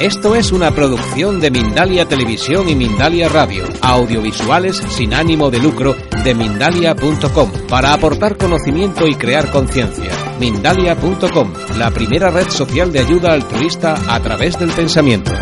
Esto 0.00 0.34
es 0.34 0.50
una 0.50 0.70
producción 0.70 1.40
de 1.40 1.50
Mindalia 1.50 2.08
Televisión 2.08 2.70
y 2.70 2.74
Mindalia 2.74 3.28
Radio, 3.28 3.66
audiovisuales 3.82 4.78
sin 4.78 5.12
ánimo 5.12 5.50
de 5.50 5.58
lucro 5.58 5.94
de 6.24 6.34
mindalia.com, 6.34 7.52
para 7.68 7.92
aportar 7.92 8.38
conocimiento 8.38 9.06
y 9.06 9.14
crear 9.16 9.50
conciencia. 9.50 10.10
Mindalia.com, 10.38 11.52
la 11.76 11.90
primera 11.90 12.30
red 12.30 12.48
social 12.48 12.90
de 12.90 13.00
ayuda 13.00 13.34
altruista 13.34 13.94
a 14.08 14.18
través 14.22 14.58
del 14.58 14.70
pensamiento. 14.70 15.32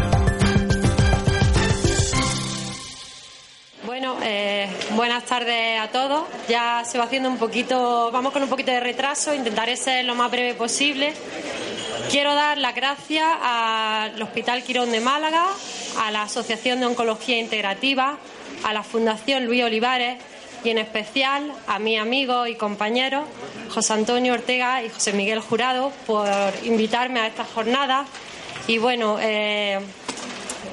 Bueno, 3.87 4.17
eh, 4.25 4.69
buenas 4.97 5.25
tardes 5.25 5.81
a 5.81 5.87
todos. 5.93 6.25
Ya 6.49 6.83
se 6.85 6.99
va 6.99 7.05
haciendo 7.05 7.29
un 7.29 7.39
poquito, 7.39 8.11
vamos 8.11 8.33
con 8.33 8.43
un 8.43 8.49
poquito 8.49 8.73
de 8.73 8.81
retraso, 8.81 9.33
intentaré 9.33 9.77
ser 9.77 10.05
lo 10.05 10.17
más 10.17 10.33
breve 10.33 10.55
posible. 10.55 11.15
Quiero 12.11 12.35
dar 12.35 12.57
las 12.57 12.75
gracias 12.75 13.27
al 13.43 14.23
Hospital 14.23 14.63
Quirón 14.63 14.91
de 14.91 15.01
Málaga, 15.01 15.45
a 15.99 16.11
la 16.11 16.23
Asociación 16.23 16.81
de 16.81 16.87
Oncología 16.87 17.39
Integrativa, 17.39 18.19
a 18.65 18.73
la 18.73 18.83
Fundación 18.83 19.45
Luis 19.45 19.63
Olivares 19.63 20.17
y 20.65 20.71
en 20.71 20.79
especial 20.79 21.53
a 21.67 21.79
mi 21.79 21.99
amigo 21.99 22.47
y 22.47 22.55
compañero 22.55 23.25
José 23.69 23.93
Antonio 23.93 24.33
Ortega 24.33 24.83
y 24.83 24.89
José 24.89 25.13
Miguel 25.13 25.41
Jurado 25.41 25.93
por 26.07 26.29
invitarme 26.65 27.21
a 27.21 27.27
esta 27.27 27.45
jornada. 27.45 28.07
Y 28.67 28.79
bueno, 28.79 29.19
eh, 29.21 29.79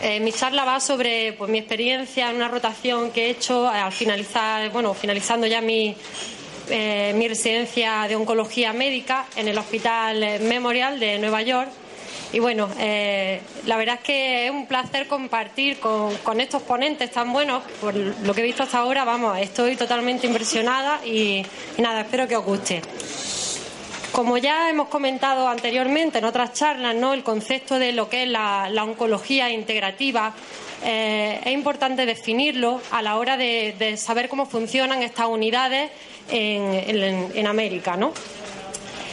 eh, 0.02 0.22
mi 0.22 0.31
charla 0.31 0.63
va 0.63 0.80
sobre 0.80 1.33
pues, 1.33 1.52
mi 1.52 1.58
experiencia 1.58 2.30
en 2.30 2.38
una 2.38 2.47
rotación 2.47 3.11
que 3.11 3.25
he 3.25 3.30
hecho 3.31 3.67
al 3.67 3.91
finalizar, 3.91 4.69
bueno, 4.69 4.94
finalizando 4.94 5.47
ya 5.47 5.59
mi, 5.59 5.97
eh, 6.69 7.13
mi 7.16 7.27
residencia 7.27 8.05
de 8.08 8.16
oncología 8.16 8.73
médica 8.73 9.25
en 9.35 9.47
el 9.47 9.58
Hospital 9.58 10.41
Memorial 10.41 10.99
de 10.99 11.19
Nueva 11.19 11.41
York. 11.41 11.69
Y 12.35 12.39
bueno, 12.39 12.69
eh, 12.80 13.39
la 13.66 13.77
verdad 13.77 13.95
es 13.95 14.02
que 14.02 14.45
es 14.47 14.52
un 14.52 14.66
placer 14.66 15.07
compartir 15.07 15.80
con, 15.80 16.41
estos 16.41 16.61
ponentes 16.63 17.09
tan 17.09 17.31
buenos. 17.31 17.63
Por 17.80 17.95
lo 17.95 18.33
que 18.33 18.41
he 18.41 18.44
visto 18.44 18.63
hasta 18.63 18.80
ahora, 18.80 19.05
vamos, 19.05 19.38
estoy 19.38 19.77
totalmente 19.77 20.27
impresionada 20.27 20.99
y, 21.05 21.45
nada, 21.77 22.02
espero 22.02 22.27
que 22.27 22.35
os 22.35 22.44
guste. 22.44 22.81
Como 24.11 24.38
ya 24.38 24.69
hemos 24.69 24.89
comentado 24.89 25.47
anteriormente 25.47 26.17
en 26.17 26.25
otras 26.25 26.52
charlas, 26.52 26.94
¿no? 26.95 27.13
el 27.13 27.23
concepto 27.23 27.79
de 27.79 27.94
lo 27.94 28.09
que 28.09 28.23
es 28.23 28.29
la, 28.29 28.69
oncología 28.83 29.50
integrativa 29.50 30.33
eh, 30.83 31.39
es 31.44 31.53
importante 31.53 32.05
definirlo 32.05 32.81
a 32.91 33.02
la 33.02 33.16
hora 33.17 33.38
de 33.38 33.95
saber 33.97 34.27
cómo 34.27 34.45
funcionan 34.45 35.03
estas 35.03 35.27
unidades 35.27 35.89
en, 36.30 37.48
América. 37.48 37.95
¿no? 37.98 38.14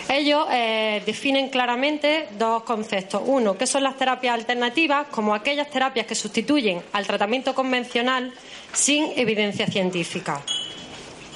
Ellos 0.09 0.47
eh, 0.51 1.03
definen 1.07 1.49
claramente 1.49 2.29
dos 2.39 2.63
conceptos. 2.65 3.23
Uno, 3.25 3.57
que 3.57 3.67
son 3.67 3.83
las 3.83 3.97
terapias 3.97 4.35
alternativas, 4.35 5.07
como 5.09 5.35
aquellas 5.35 5.71
terapias 5.71 6.07
que 6.07 6.15
sustituyen 6.15 6.83
al 6.93 7.07
tratamiento 7.07 7.55
convencional 7.55 8.33
sin 8.73 9.13
evidencia 9.17 9.67
científica. 9.67 10.43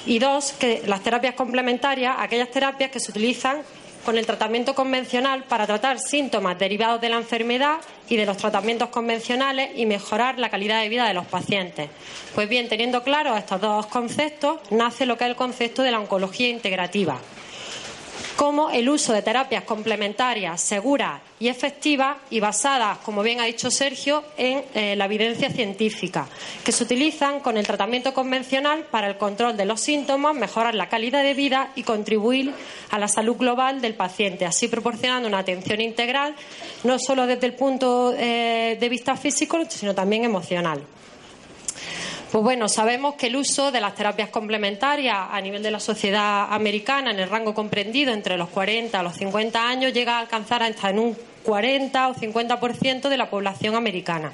Y 0.04 0.18
dos, 0.18 0.52
que 0.52 0.82
las 0.86 1.02
terapias 1.02 1.34
complementarias, 1.34 2.16
aquellas 2.18 2.50
terapias 2.50 2.90
que 2.90 3.00
se 3.00 3.10
utilizan 3.10 3.62
con 4.06 4.16
el 4.16 4.24
tratamiento 4.24 4.76
convencional 4.76 5.42
para 5.44 5.66
tratar 5.66 5.98
síntomas 5.98 6.56
derivados 6.56 7.00
de 7.00 7.08
la 7.08 7.16
enfermedad 7.16 7.78
y 8.08 8.16
de 8.16 8.24
los 8.24 8.36
tratamientos 8.36 8.88
convencionales 8.88 9.70
y 9.74 9.84
mejorar 9.84 10.38
la 10.38 10.48
calidad 10.48 10.80
de 10.80 10.88
vida 10.88 11.08
de 11.08 11.12
los 11.12 11.26
pacientes. 11.26 11.90
Pues 12.32 12.48
bien, 12.48 12.68
teniendo 12.68 13.02
claros 13.02 13.36
estos 13.36 13.60
dos 13.60 13.86
conceptos, 13.86 14.60
nace 14.70 15.06
lo 15.06 15.18
que 15.18 15.24
es 15.24 15.30
el 15.30 15.36
concepto 15.36 15.82
de 15.82 15.90
la 15.90 15.98
oncología 15.98 16.48
integrativa 16.48 17.18
como 18.46 18.70
el 18.70 18.88
uso 18.88 19.12
de 19.12 19.22
terapias 19.22 19.64
complementarias 19.64 20.60
seguras 20.60 21.20
y 21.40 21.48
efectivas 21.48 22.16
y 22.30 22.38
basadas, 22.38 22.98
como 22.98 23.24
bien 23.24 23.40
ha 23.40 23.44
dicho 23.44 23.72
Sergio, 23.72 24.22
en 24.36 24.62
eh, 24.72 24.94
la 24.94 25.06
evidencia 25.06 25.50
científica, 25.50 26.28
que 26.64 26.70
se 26.70 26.84
utilizan 26.84 27.40
con 27.40 27.56
el 27.56 27.66
tratamiento 27.66 28.14
convencional 28.14 28.84
para 28.88 29.08
el 29.08 29.16
control 29.16 29.56
de 29.56 29.64
los 29.64 29.80
síntomas, 29.80 30.36
mejorar 30.36 30.76
la 30.76 30.88
calidad 30.88 31.24
de 31.24 31.34
vida 31.34 31.72
y 31.74 31.82
contribuir 31.82 32.54
a 32.90 33.00
la 33.00 33.08
salud 33.08 33.36
global 33.36 33.80
del 33.80 33.94
paciente, 33.94 34.46
así 34.46 34.68
proporcionando 34.68 35.26
una 35.26 35.40
atención 35.40 35.80
integral, 35.80 36.36
no 36.84 37.00
solo 37.00 37.26
desde 37.26 37.46
el 37.48 37.54
punto 37.54 38.14
eh, 38.16 38.76
de 38.78 38.88
vista 38.88 39.16
físico, 39.16 39.58
sino 39.68 39.92
también 39.92 40.22
emocional. 40.22 40.82
Pues 42.36 42.44
bueno, 42.44 42.68
sabemos 42.68 43.14
que 43.14 43.28
el 43.28 43.36
uso 43.36 43.72
de 43.72 43.80
las 43.80 43.94
terapias 43.94 44.28
complementarias 44.28 45.16
a 45.30 45.40
nivel 45.40 45.62
de 45.62 45.70
la 45.70 45.80
sociedad 45.80 46.52
americana, 46.52 47.10
en 47.10 47.18
el 47.18 47.30
rango 47.30 47.54
comprendido 47.54 48.12
entre 48.12 48.36
los 48.36 48.50
40 48.50 49.00
a 49.00 49.02
los 49.02 49.16
50 49.16 49.66
años, 49.66 49.94
llega 49.94 50.18
a 50.18 50.20
alcanzar 50.20 50.62
hasta 50.62 50.90
en 50.90 50.98
un 50.98 51.16
40 51.44 52.08
o 52.08 52.14
50% 52.14 53.08
de 53.08 53.16
la 53.16 53.30
población 53.30 53.74
americana. 53.74 54.32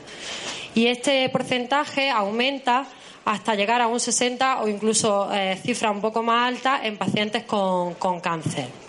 Y 0.75 0.89
este 0.89 1.29
porcentaje 1.29 2.11
aumenta 2.11 2.87
hasta 3.25 3.55
llegar 3.55 3.81
a 3.81 3.87
un 3.87 4.01
60 4.01 4.63
o 4.63 4.69
incluso 4.69 5.33
eh, 5.33 5.57
cifra 5.63 5.93
un 5.93 6.01
poco 6.01 6.25
más 6.25 6.49
alta 6.49 6.81
en 6.83 6.99
pacientes 6.99 7.45
con, 7.45 7.95
con 7.95 8.19
cáncer. 8.19 8.82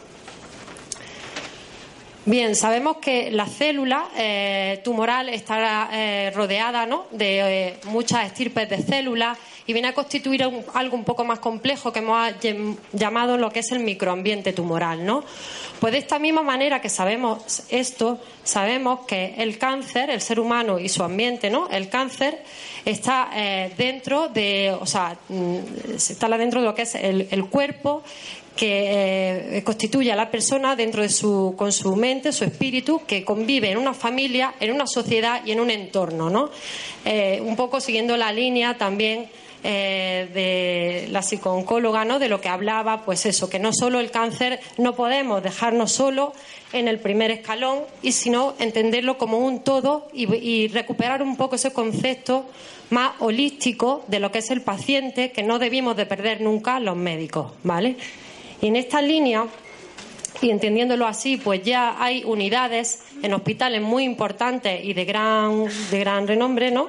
Bien, 2.26 2.56
sabemos 2.56 2.98
que 3.02 3.32
la 3.32 3.46
célula 3.46 4.08
eh, 4.16 4.80
tumoral 4.82 5.28
está 5.28 5.90
eh, 5.92 6.32
rodeada 6.34 6.86
¿no? 6.86 7.06
de 7.12 7.68
eh, 7.68 7.78
muchas 7.88 8.26
estirpes 8.26 8.70
de 8.70 8.82
células 8.82 9.38
y 9.68 9.74
viene 9.74 9.90
a 9.90 9.94
constituir 9.94 10.42
algo 10.74 10.96
un 10.96 11.04
poco 11.04 11.26
más 11.26 11.40
complejo 11.40 11.92
que 11.92 12.00
hemos 12.00 12.32
llamado 12.94 13.38
lo 13.38 13.52
que 13.52 13.60
es 13.60 13.70
el 13.74 13.80
microambiente 13.80 14.54
tumoral. 14.54 15.06
¿no? 15.06 15.26
Pues 15.82 15.92
de 15.92 16.00
esta 16.00 16.18
misma 16.18 16.44
manera 16.44 16.80
que 16.80 16.88
sabemos 16.88 17.64
esto, 17.70 18.22
sabemos 18.46 19.02
que 19.06 19.36
el 19.40 19.58
cáncer, 19.58 20.10
el 20.10 20.22
ser 20.22 20.40
humano 20.40 20.80
y 20.80 20.88
su 20.88 21.04
ambiente, 21.04 21.50
¿no? 21.50 21.68
el 21.70 21.90
cáncer 21.90 22.42
está 22.86 23.32
dentro 23.78 24.30
de, 24.30 24.74
o 24.80 24.86
sea, 24.86 25.18
está 25.94 26.30
dentro 26.38 26.62
de 26.62 26.66
lo 26.66 26.76
que 26.76 26.84
es 26.84 26.96
el, 26.96 27.28
el 27.32 27.46
cuerpo 27.48 28.04
que 28.56 29.58
eh, 29.58 29.64
constituye 29.64 30.12
a 30.12 30.16
la 30.16 30.30
persona 30.30 30.76
dentro 30.76 31.02
de 31.02 31.10
su, 31.10 31.56
con 31.58 31.72
su 31.72 31.96
mente, 31.96 32.32
su 32.32 32.44
espíritu, 32.44 33.02
que 33.08 33.24
convive 33.24 33.72
en 33.72 33.78
una 33.78 33.94
familia, 33.94 34.54
en 34.60 34.72
una 34.72 34.88
sociedad 34.88 35.42
y 35.46 35.52
en 35.52 35.60
un 35.60 35.72
entorno, 35.72 36.30
¿no? 36.30 36.50
Eh, 37.06 37.42
un 37.44 37.56
poco 37.56 37.82
siguiendo 37.82 38.16
la 38.16 38.32
línea 38.32 38.78
también 38.78 39.28
eh, 39.64 40.30
de 40.34 41.08
la 41.12 41.22
psicooncóloga, 41.22 42.06
¿no? 42.06 42.20
De 42.20 42.30
lo 42.30 42.42
que 42.42 42.50
hablaba, 42.50 43.04
pues 43.04 43.26
eso, 43.26 43.50
que 43.50 43.60
no 43.60 43.74
solo 43.74 44.00
el 44.00 44.12
cáncer, 44.12 44.60
no 44.78 44.94
podemos 44.94 45.42
dejarnos 45.42 45.92
solo 45.92 46.34
en 46.74 46.88
el 46.88 47.00
primer 47.00 47.32
escalón, 47.32 47.80
y 48.02 48.12
sino 48.12 48.56
entenderlo 48.60 49.18
como 49.18 49.40
un 49.40 49.62
todo 49.62 50.10
y, 50.14 50.32
y 50.36 50.68
recuperar 50.68 51.24
un 51.24 51.38
poco 51.38 51.56
ese 51.56 51.72
concepto 51.72 52.46
más 52.90 53.14
holístico 53.20 54.04
de 54.08 54.20
lo 54.20 54.32
que 54.32 54.40
es 54.40 54.52
el 54.52 54.62
paciente, 54.62 55.32
que 55.32 55.44
no 55.44 55.60
debimos 55.60 55.96
de 55.96 56.06
perder 56.06 56.42
nunca 56.42 56.80
los 56.80 56.96
médicos, 56.96 57.52
¿vale? 57.64 57.96
Y 58.64 58.68
en 58.68 58.78
esta 58.78 59.02
línea, 59.02 59.46
y 60.42 60.50
entendiéndolo 60.50 61.06
así, 61.06 61.36
pues 61.36 61.64
ya 61.64 62.02
hay 62.02 62.24
unidades 62.24 63.02
en 63.22 63.34
hospitales 63.34 63.82
muy 63.82 64.06
importantes 64.06 64.86
y 64.86 64.94
de 64.94 65.04
gran, 65.04 65.66
de 65.92 66.00
gran 66.00 66.26
renombre, 66.26 66.72
¿no? 66.72 66.88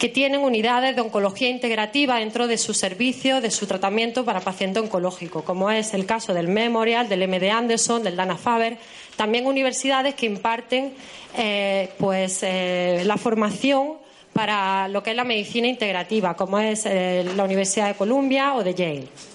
que 0.00 0.08
tienen 0.08 0.40
unidades 0.40 0.96
de 0.96 1.02
oncología 1.02 1.48
integrativa 1.48 2.18
dentro 2.18 2.48
de 2.48 2.58
su 2.58 2.74
servicio, 2.74 3.40
de 3.40 3.52
su 3.52 3.68
tratamiento 3.68 4.24
para 4.24 4.40
paciente 4.40 4.80
oncológico, 4.80 5.44
como 5.44 5.70
es 5.70 5.94
el 5.94 6.06
caso 6.06 6.34
del 6.34 6.48
Memorial, 6.48 7.08
del 7.08 7.28
MD 7.28 7.50
Anderson, 7.50 8.02
del 8.02 8.16
Dana 8.16 8.36
Faber, 8.36 8.78
también 9.14 9.46
universidades 9.46 10.16
que 10.16 10.26
imparten 10.26 10.92
eh, 11.38 11.90
pues, 11.98 12.40
eh, 12.42 13.04
la 13.04 13.16
formación 13.16 13.92
para 14.32 14.88
lo 14.88 15.04
que 15.04 15.10
es 15.10 15.16
la 15.16 15.22
medicina 15.22 15.68
integrativa, 15.68 16.34
como 16.34 16.58
es 16.58 16.84
eh, 16.84 17.24
la 17.36 17.44
Universidad 17.44 17.86
de 17.86 17.94
Columbia 17.94 18.54
o 18.56 18.64
de 18.64 18.74
Yale. 18.74 19.31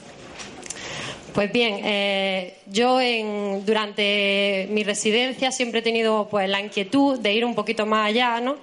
Pues 1.33 1.51
bien, 1.51 1.81
eh, 1.83 2.57
yo 2.67 2.99
en, 2.99 3.65
durante 3.65 4.67
mi 4.71 4.83
residencia 4.83 5.51
siempre 5.51 5.79
he 5.79 5.83
tenido 5.83 6.27
pues 6.29 6.49
la 6.49 6.61
inquietud 6.61 7.19
de 7.19 7.33
ir 7.33 7.45
un 7.45 7.55
poquito 7.55 7.85
más 7.85 8.07
allá, 8.07 8.39
¿no? 8.41 8.57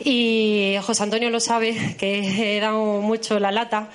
Y 0.00 0.76
José 0.82 1.02
Antonio 1.02 1.30
lo 1.30 1.40
sabe, 1.40 1.96
que 1.98 2.56
he 2.56 2.60
dado 2.60 3.00
mucho 3.00 3.38
la 3.38 3.50
lata 3.50 3.88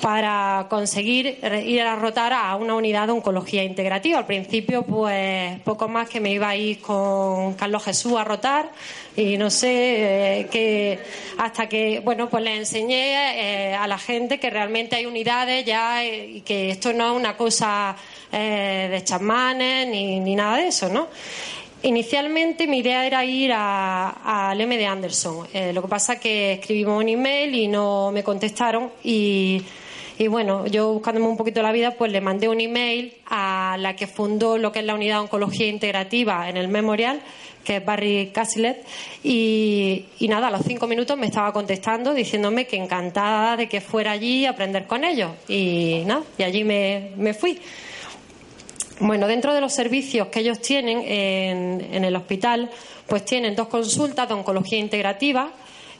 para 0.00 0.66
conseguir 0.70 1.38
ir 1.66 1.82
a 1.82 1.96
rotar 1.96 2.32
a 2.32 2.56
una 2.56 2.74
unidad 2.74 3.06
de 3.06 3.12
oncología 3.12 3.62
integrativa. 3.64 4.18
Al 4.18 4.26
principio, 4.26 4.82
pues 4.82 5.60
poco 5.60 5.88
más 5.88 6.08
que 6.08 6.20
me 6.20 6.32
iba 6.32 6.48
a 6.48 6.56
ir 6.56 6.80
con 6.80 7.54
Carlos 7.54 7.84
Jesús 7.84 8.14
a 8.16 8.24
rotar 8.24 8.70
y 9.16 9.36
no 9.36 9.50
sé, 9.50 10.40
eh, 10.40 10.46
que 10.50 10.98
hasta 11.36 11.68
que, 11.68 12.00
bueno, 12.00 12.30
pues 12.30 12.42
le 12.44 12.56
enseñé 12.56 13.70
eh, 13.70 13.74
a 13.74 13.86
la 13.86 13.98
gente 13.98 14.38
que 14.38 14.50
realmente 14.50 14.96
hay 14.96 15.06
unidades 15.06 15.64
ya 15.64 16.04
eh, 16.04 16.26
y 16.26 16.40
que 16.42 16.70
esto 16.70 16.92
no 16.92 17.10
es 17.10 17.16
una 17.16 17.36
cosa 17.36 17.96
de 18.30 19.02
chamanes 19.02 19.88
ni, 19.88 20.20
ni 20.20 20.36
nada 20.36 20.58
de 20.58 20.68
eso, 20.68 20.88
¿no? 20.88 21.08
Inicialmente 21.82 22.66
mi 22.66 22.78
idea 22.78 23.06
era 23.06 23.24
ir 23.24 23.52
al 23.54 24.60
M 24.60 24.76
de 24.76 24.86
Anderson. 24.86 25.46
Eh, 25.54 25.72
lo 25.72 25.80
que 25.80 25.88
pasa 25.88 26.20
que 26.20 26.52
escribimos 26.52 27.02
un 27.02 27.08
email 27.08 27.54
y 27.54 27.68
no 27.68 28.10
me 28.12 28.22
contestaron 28.22 28.90
y, 29.02 29.62
bueno, 30.28 30.66
yo 30.66 30.92
buscándome 30.92 31.26
un 31.26 31.38
poquito 31.38 31.62
la 31.62 31.72
vida, 31.72 31.92
pues 31.92 32.12
le 32.12 32.20
mandé 32.20 32.50
un 32.50 32.60
email 32.60 33.14
a 33.30 33.78
la 33.78 33.96
que 33.96 34.06
fundó 34.06 34.58
lo 34.58 34.72
que 34.72 34.80
es 34.80 34.84
la 34.84 34.94
unidad 34.94 35.16
de 35.16 35.20
oncología 35.22 35.68
integrativa 35.68 36.50
en 36.50 36.58
el 36.58 36.68
Memorial, 36.68 37.22
que 37.64 37.76
es 37.76 37.84
Barry 37.84 38.30
Casilet, 38.30 38.84
y, 39.24 40.04
nada, 40.28 40.48
a 40.48 40.50
los 40.50 40.60
cinco 40.66 40.86
minutos 40.86 41.16
me 41.16 41.26
estaba 41.26 41.50
contestando 41.54 42.12
diciéndome 42.12 42.66
que 42.66 42.76
encantada 42.76 43.56
de 43.56 43.70
que 43.70 43.80
fuera 43.80 44.10
allí 44.10 44.44
a 44.44 44.50
aprender 44.50 44.86
con 44.86 45.02
ellos. 45.02 45.30
Y 45.48 46.02
nada, 46.04 46.24
y 46.36 46.42
allí 46.42 46.62
me, 46.62 47.12
me 47.16 47.32
fui. 47.32 47.58
Bueno, 49.02 49.26
dentro 49.26 49.54
de 49.54 49.62
los 49.62 49.72
servicios 49.72 50.28
que 50.28 50.40
ellos 50.40 50.60
tienen 50.60 51.00
en, 51.00 52.04
el 52.04 52.14
hospital, 52.14 52.70
pues 53.06 53.24
tienen 53.24 53.56
dos 53.56 53.68
consultas 53.68 54.28
de 54.28 54.34
oncología 54.34 54.78
integrativa. 54.78 55.52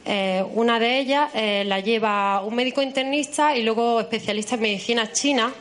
Eh, 0.05 0.43
una 0.53 0.79
de 0.79 0.99
ellas 0.99 1.31
eh, 1.33 1.63
la 1.65 1.79
lleva 1.79 2.43
un 2.43 2.53
médico 2.53 2.79
internista 2.83 3.57
y 3.57 3.63
luego 3.63 3.99
especialista 3.99 4.53
en 4.53 4.61
medicina 4.61 5.11
china, 5.11 5.51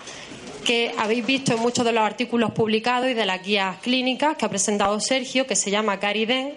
que 0.67 0.93
habéis 0.99 1.25
visto 1.25 1.55
en 1.55 1.61
muchos 1.61 1.83
de 1.83 1.93
los 1.93 2.05
artículos 2.05 2.51
publicados 2.53 3.09
y 3.09 3.15
de 3.15 3.25
las 3.25 3.43
guías 3.43 3.79
clínicas 3.79 4.37
que 4.37 4.45
ha 4.45 4.51
presentado 4.51 5.01
Sergio, 5.01 5.47
que 5.47 5.57
se 5.57 5.71
llama 5.71 5.99
Cariden. 5.99 6.53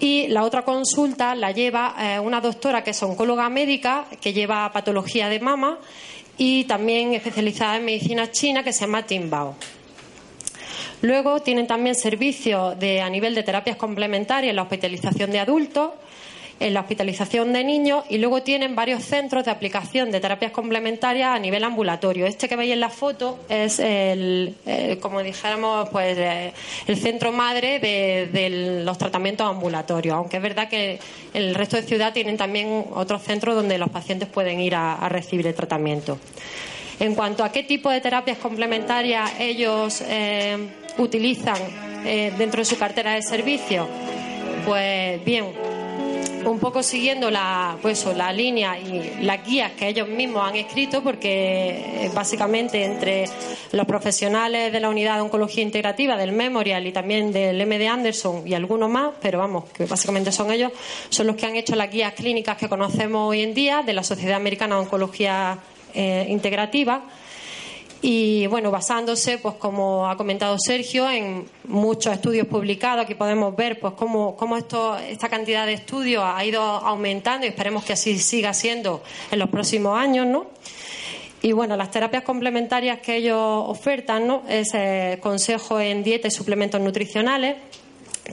Y 0.00 0.28
la 0.28 0.44
otra 0.44 0.62
consulta 0.62 1.34
la 1.34 1.50
lleva 1.50 1.96
eh, 2.00 2.18
una 2.18 2.40
doctora 2.40 2.82
que 2.82 2.92
es 2.92 3.02
oncóloga 3.02 3.50
médica, 3.50 4.06
que 4.22 4.32
lleva 4.32 4.72
patología 4.72 5.28
de 5.28 5.38
mama 5.38 5.78
y 6.38 6.64
también 6.64 7.14
especializada 7.14 7.76
en 7.76 7.84
medicina 7.84 8.30
china 8.30 8.62
que 8.62 8.72
se 8.72 8.80
llama 8.80 9.04
Timbao. 9.04 9.56
Luego 11.02 11.40
tienen 11.40 11.66
también 11.66 11.94
servicios 11.94 12.76
a 12.82 13.10
nivel 13.10 13.34
de 13.34 13.42
terapias 13.42 13.76
complementarias 13.76 14.50
en 14.50 14.56
la 14.56 14.62
hospitalización 14.62 15.30
de 15.30 15.40
adultos, 15.40 15.90
en 16.58 16.72
la 16.72 16.80
hospitalización 16.80 17.52
de 17.52 17.64
niños 17.64 18.04
y 18.08 18.18
luego 18.18 18.42
tienen 18.42 18.74
varios 18.74 19.04
centros 19.04 19.44
de 19.44 19.50
aplicación 19.50 20.10
de 20.10 20.20
terapias 20.20 20.52
complementarias 20.52 21.30
a 21.30 21.38
nivel 21.38 21.64
ambulatorio. 21.64 22.26
Este 22.26 22.48
que 22.48 22.56
veis 22.56 22.72
en 22.72 22.80
la 22.80 22.88
foto 22.88 23.38
es 23.48 23.78
el, 23.78 24.54
eh, 24.64 24.98
como 25.00 25.22
dijéramos, 25.22 25.88
pues 25.90 26.16
eh, 26.16 26.52
el 26.86 26.96
centro 26.96 27.30
madre 27.32 27.78
de, 27.78 28.82
los 28.84 28.96
tratamientos 28.96 29.46
ambulatorios, 29.46 30.14
aunque 30.14 30.38
es 30.38 30.42
verdad 30.42 30.68
que 30.68 30.98
el 31.34 31.54
resto 31.54 31.76
de 31.76 31.82
ciudad 31.82 32.12
tienen 32.12 32.36
también 32.36 32.86
otros 32.94 33.22
centros 33.22 33.54
donde 33.54 33.76
los 33.76 33.90
pacientes 33.90 34.28
pueden 34.28 34.60
ir 34.60 34.74
a, 34.74 35.08
recibir 35.08 35.46
el 35.46 35.54
tratamiento. 35.54 36.18
En 36.98 37.14
cuanto 37.14 37.44
a 37.44 37.52
qué 37.52 37.62
tipo 37.62 37.90
de 37.90 38.00
terapias 38.00 38.38
complementarias 38.38 39.32
ellos 39.38 40.02
eh, 40.06 40.56
utilizan 40.98 41.56
dentro 42.38 42.60
de 42.60 42.64
su 42.64 42.78
cartera 42.78 43.14
de 43.14 43.22
servicios, 43.22 43.88
pues 44.64 45.24
bien, 45.24 45.46
un 46.50 46.58
poco 46.58 46.82
siguiendo 46.82 47.30
la, 47.30 47.76
pues, 47.82 48.04
la 48.06 48.32
línea 48.32 48.78
y 48.78 49.22
las 49.22 49.44
guías 49.44 49.72
que 49.72 49.88
ellos 49.88 50.08
mismos 50.08 50.48
han 50.48 50.56
escrito, 50.56 51.02
porque 51.02 52.04
eh, 52.04 52.10
básicamente 52.14 52.84
entre 52.84 53.24
los 53.72 53.86
profesionales 53.86 54.72
de 54.72 54.80
la 54.80 54.88
unidad 54.88 55.16
de 55.16 55.22
oncología 55.22 55.62
integrativa, 55.62 56.16
del 56.16 56.32
Memorial 56.32 56.86
y 56.86 56.92
también 56.92 57.32
del 57.32 57.64
MD 57.66 57.86
Anderson 57.88 58.46
y 58.46 58.54
algunos 58.54 58.88
más, 58.88 59.10
pero 59.20 59.38
vamos, 59.38 59.64
que 59.70 59.86
básicamente 59.86 60.32
son 60.32 60.50
ellos, 60.50 60.72
son 61.08 61.26
los 61.26 61.36
que 61.36 61.46
han 61.46 61.56
hecho 61.56 61.74
las 61.76 61.90
guías 61.90 62.12
clínicas 62.14 62.56
que 62.56 62.68
conocemos 62.68 63.30
hoy 63.30 63.42
en 63.42 63.54
día 63.54 63.82
de 63.82 63.92
la 63.92 64.02
Sociedad 64.02 64.36
Americana 64.36 64.76
de 64.76 64.82
Oncología 64.82 65.58
eh, 65.94 66.26
Integrativa 66.28 67.02
y 68.02 68.46
bueno, 68.46 68.70
basándose, 68.70 69.38
pues 69.38 69.54
como 69.54 70.08
ha 70.08 70.16
comentado 70.16 70.56
Sergio, 70.58 71.10
en 71.10 71.46
muchos 71.64 72.12
estudios 72.12 72.46
publicados, 72.46 73.04
aquí 73.04 73.14
podemos 73.14 73.56
ver 73.56 73.80
pues 73.80 73.94
cómo, 73.94 74.36
cómo 74.36 74.56
esto, 74.56 74.96
esta 74.98 75.28
cantidad 75.28 75.66
de 75.66 75.72
estudios 75.72 76.22
ha 76.24 76.44
ido 76.44 76.60
aumentando 76.60 77.46
y 77.46 77.48
esperemos 77.48 77.84
que 77.84 77.94
así 77.94 78.18
siga 78.18 78.52
siendo 78.52 79.02
en 79.30 79.38
los 79.38 79.48
próximos 79.48 79.98
años, 79.98 80.26
¿no? 80.26 80.46
Y 81.42 81.52
bueno, 81.52 81.76
las 81.76 81.90
terapias 81.90 82.22
complementarias 82.22 83.00
que 83.00 83.16
ellos 83.16 83.38
ofertan, 83.38 84.26
¿no? 84.26 84.42
Es 84.48 84.74
eh, 84.74 85.18
consejo 85.22 85.80
en 85.80 86.02
dieta 86.02 86.28
y 86.28 86.30
suplementos 86.30 86.80
nutricionales, 86.80 87.56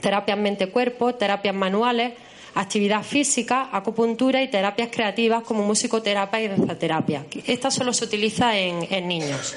terapias 0.00 0.38
mente-cuerpo, 0.38 1.14
terapias 1.14 1.54
manuales, 1.54 2.12
actividad 2.54 3.02
física, 3.02 3.68
acupuntura 3.72 4.42
y 4.42 4.48
terapias 4.48 4.88
creativas 4.90 5.42
como 5.42 5.64
musicoterapia 5.64 6.40
y 6.40 6.48
danzaterapia. 6.48 7.24
Esta 7.46 7.70
solo 7.70 7.92
se 7.92 8.04
utiliza 8.04 8.56
en, 8.56 9.08
niños. 9.08 9.54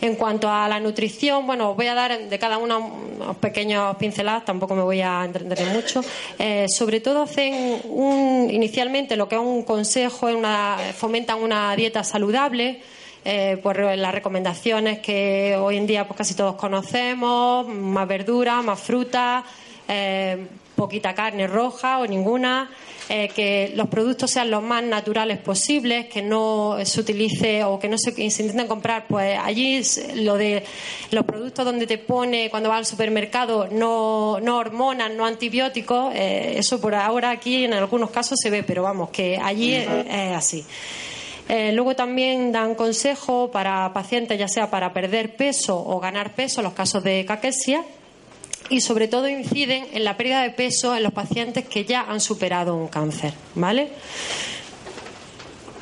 En 0.00 0.16
cuanto 0.16 0.50
a 0.50 0.68
la 0.68 0.78
nutrición, 0.78 1.46
bueno, 1.46 1.70
os 1.70 1.76
voy 1.76 1.86
a 1.86 1.94
dar 1.94 2.28
de 2.28 2.38
cada 2.38 2.58
uno 2.58 3.06
unos 3.16 3.36
pequeños 3.36 3.96
pinceladas, 3.96 4.44
tampoco 4.44 4.74
me 4.74 4.82
voy 4.82 5.00
a 5.00 5.24
entender 5.24 5.64
mucho. 5.72 6.02
Eh, 6.38 6.66
sobre 6.68 7.00
todo 7.00 7.22
hacen 7.22 7.80
un, 7.84 8.50
inicialmente 8.50 9.16
lo 9.16 9.28
que 9.28 9.36
es 9.36 9.40
un 9.40 9.62
consejo, 9.62 10.26
una, 10.26 10.76
fomentan 10.94 11.42
una 11.42 11.74
dieta 11.76 12.04
saludable, 12.04 12.82
eh, 13.28 13.58
por 13.60 13.80
las 13.80 14.14
recomendaciones 14.14 15.00
que 15.00 15.56
hoy 15.58 15.78
en 15.78 15.86
día 15.88 16.06
pues 16.06 16.16
casi 16.16 16.34
todos 16.34 16.54
conocemos, 16.54 17.66
más 17.66 18.06
verdura, 18.06 18.62
más 18.62 18.78
fruta, 18.78 19.42
eh, 19.88 20.46
poquita 20.76 21.14
carne 21.14 21.46
roja 21.46 21.98
o 21.98 22.06
ninguna, 22.06 22.70
eh, 23.08 23.28
que 23.34 23.72
los 23.74 23.88
productos 23.88 24.30
sean 24.30 24.50
los 24.50 24.62
más 24.62 24.84
naturales 24.84 25.38
posibles, 25.38 26.06
que 26.06 26.22
no 26.22 26.76
se 26.84 27.00
utilice 27.00 27.64
o 27.64 27.78
que 27.78 27.88
no 27.88 27.96
se, 27.98 28.10
intenten 28.22 28.68
comprar, 28.68 29.06
pues 29.08 29.38
allí 29.42 29.82
lo 30.16 30.36
de 30.36 30.62
los 31.10 31.24
productos 31.24 31.64
donde 31.64 31.86
te 31.86 31.98
pone 31.98 32.50
cuando 32.50 32.68
vas 32.68 32.78
al 32.78 32.86
supermercado 32.86 33.68
no, 33.70 34.38
no 34.40 34.58
hormonas, 34.58 35.10
no 35.12 35.24
antibióticos, 35.24 36.14
eh, 36.14 36.58
eso 36.58 36.80
por 36.80 36.94
ahora 36.94 37.30
aquí 37.30 37.64
en 37.64 37.72
algunos 37.72 38.10
casos 38.10 38.38
se 38.40 38.50
ve, 38.50 38.62
pero 38.62 38.82
vamos, 38.82 39.10
que 39.10 39.38
allí 39.42 39.74
es, 39.74 39.88
así. 40.36 40.64
Eh, 41.48 41.70
luego 41.72 41.94
también 41.94 42.50
dan 42.50 42.74
consejo 42.74 43.50
para 43.52 43.92
pacientes, 43.92 44.36
ya 44.36 44.48
sea 44.48 44.68
para 44.68 44.92
perder 44.92 45.36
peso 45.36 45.78
o 45.78 46.00
ganar 46.00 46.34
peso, 46.34 46.60
los 46.60 46.72
casos 46.72 47.02
de 47.04 47.24
caquesia 47.24 47.84
y 48.70 48.80
sobre 48.80 49.08
todo 49.08 49.28
inciden 49.28 49.86
en 49.92 50.04
la 50.04 50.16
pérdida 50.16 50.42
de 50.42 50.50
peso 50.50 50.96
en 50.96 51.02
los 51.02 51.12
pacientes 51.12 51.66
que 51.66 51.84
ya 51.84 52.02
han 52.02 52.20
superado 52.20 52.74
un 52.74 52.88
cáncer, 52.88 53.32
¿vale? 53.54 53.90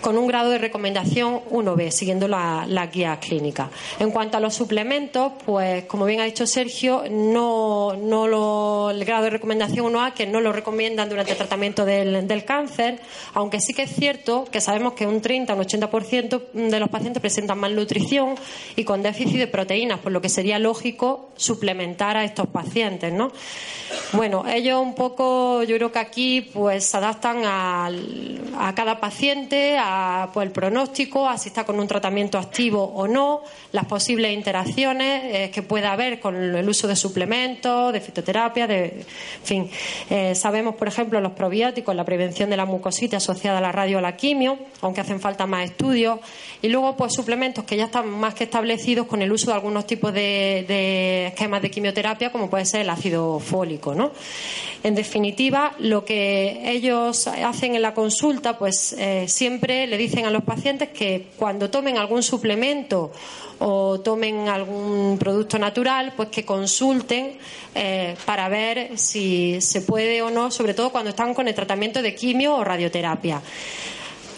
Con 0.05 0.19
un 0.19 0.27
grado 0.27 0.51
de 0.51 0.59
recomendación 0.59 1.41
1B, 1.51 1.91
siguiendo 1.91 2.29
la, 2.29 2.91
guía 2.93 3.19
clínica. 3.21 3.71
En 3.99 4.11
cuanto 4.11 4.37
a 4.37 4.41
los 4.41 4.53
suplementos, 4.53 5.33
pues 5.47 5.85
como 5.85 6.05
bien 6.05 6.21
ha 6.21 6.25
dicho 6.25 6.47
Sergio, 6.47 7.05
no, 7.11 7.97
no 7.97 8.29
lo, 8.29 8.91
el 8.91 9.03
grado 9.07 9.25
de 9.25 9.31
recomendación 9.31 9.91
1A, 9.91 10.13
que 10.13 10.27
no 10.27 10.43
lo 10.43 10.53
recomiendan 10.53 11.09
durante 11.09 11.33
el 11.33 11.39
tratamiento 11.39 11.87
del, 11.87 12.29
del 12.29 12.45
cáncer, 12.45 13.01
aunque 13.33 13.63
sí 13.63 13.73
que 13.73 13.85
es 13.85 13.95
cierto 13.95 14.45
que 14.45 14.61
sabemos 14.61 14.93
que 14.93 15.07
un 15.07 15.23
30 15.23 15.55
o 15.55 15.57
un 15.57 15.63
80% 15.63 16.53
de 16.53 16.81
los 16.81 16.91
pacientes 16.91 17.23
presentan 17.23 17.59
malnutrición 17.59 18.35
y 18.77 18.85
con 18.85 19.03
déficit 19.03 19.39
de 19.39 19.47
proteínas, 19.47 20.01
por 20.01 20.13
lo 20.13 20.21
que 20.21 20.29
sería 20.29 20.59
lógico 20.59 21.31
suplementar 21.37 22.19
a 22.19 22.25
estos 22.25 22.49
pacientes, 22.49 23.11
¿no? 23.11 23.33
Bueno, 24.13 24.45
ellos 24.47 24.83
un 24.83 24.95
poco, 24.95 25.63
yo 25.63 25.77
creo 25.77 25.91
que 25.91 25.99
aquí 25.99 26.41
pues 26.43 26.85
se 26.85 26.97
adaptan 26.99 27.43
a, 27.45 27.91
a 28.59 28.75
cada 28.75 29.01
paciente, 29.01 29.79
a 29.79 29.94
pues, 30.33 30.47
el 30.47 30.53
pronóstico, 30.53 31.29
a 31.29 31.39
si 31.39 31.49
está 31.49 31.65
con 31.65 31.79
un 31.79 31.87
tratamiento 31.87 32.39
activo 32.39 32.83
o 32.83 33.07
no, 33.07 33.43
las 33.73 33.87
posibles 33.87 34.33
interacciones 34.33 35.23
eh, 35.25 35.51
que 35.51 35.63
pueda 35.63 35.93
haber 35.93 36.21
con 36.21 36.37
el 36.37 36.69
uso 36.69 36.87
de 36.87 36.97
suplementos, 36.97 37.93
de 37.93 38.01
fitoterapia, 38.01 38.67
de, 38.67 38.85
en 38.85 39.45
fin. 39.45 39.71
Eh, 40.11 40.35
sabemos, 40.35 40.75
por 40.75 40.89
ejemplo, 40.89 41.21
los 41.21 41.33
probióticos, 41.33 41.95
la 41.95 42.05
prevención 42.05 42.51
de 42.51 42.57
la 42.57 42.65
mucositis 42.65 43.15
asociada 43.15 43.59
a 43.59 43.61
la 43.61 43.73
radio 43.73 43.99
o 43.99 44.01
la 44.01 44.17
quimio, 44.17 44.59
aunque 44.81 45.01
hacen 45.01 45.21
falta 45.21 45.47
más 45.47 45.65
estudios. 45.65 46.21
Y 46.63 46.69
luego, 46.69 46.97
pues 46.97 47.13
suplementos 47.13 47.65
que 47.65 47.77
ya 47.77 47.85
están 47.85 48.09
más 48.09 48.35
que 48.35 48.45
establecidos 48.45 49.07
con 49.07 49.23
el 49.23 49.31
uso 49.31 49.47
de 49.49 49.55
algunos 49.55 49.87
tipos 49.87 50.13
de, 50.13 51.27
esquemas 51.29 51.63
de 51.63 51.71
quimioterapia, 51.71 52.33
como 52.33 52.49
puede 52.49 52.65
ser 52.65 52.81
el 52.81 52.91
ácido 52.91 53.39
fólico, 53.39 53.95
¿no? 53.95 54.13
En 54.83 54.95
definitiva, 54.95 55.73
lo 55.79 56.05
que 56.05 56.71
ellos 56.71 57.27
hacen 57.27 57.75
en 57.75 57.83
la 57.83 57.95
consulta, 57.95 58.59
pues 58.59 58.95
eh, 58.99 59.27
siempre 59.29 59.84
le 59.87 59.97
dicen 59.97 60.27
a 60.27 60.31
los 60.31 60.45
pacientes 60.45 60.91
que 60.91 61.29
cuando 61.37 61.71
tomen 61.71 61.99
algún 61.99 62.23
suplemento 62.23 63.13
o 63.59 64.01
tomen 64.01 64.49
algún 64.49 65.17
producto 65.19 65.59
natural, 65.59 66.13
pues 66.17 66.29
que 66.29 66.45
consulten 66.45 67.39
eh, 67.75 68.17
para 68.25 68.49
ver 68.49 68.99
si 68.99 69.61
se 69.61 69.83
puede 69.83 70.23
o 70.23 70.31
no, 70.31 70.51
sobre 70.51 70.75
todo 70.75 70.91
cuando 70.91 71.11
están 71.11 71.35
con 71.35 71.49
el 71.49 71.55
tratamiento 71.55 72.03
de 72.03 72.15
quimio 72.15 72.57
o 72.57 72.65
radioterapia. 72.65 73.41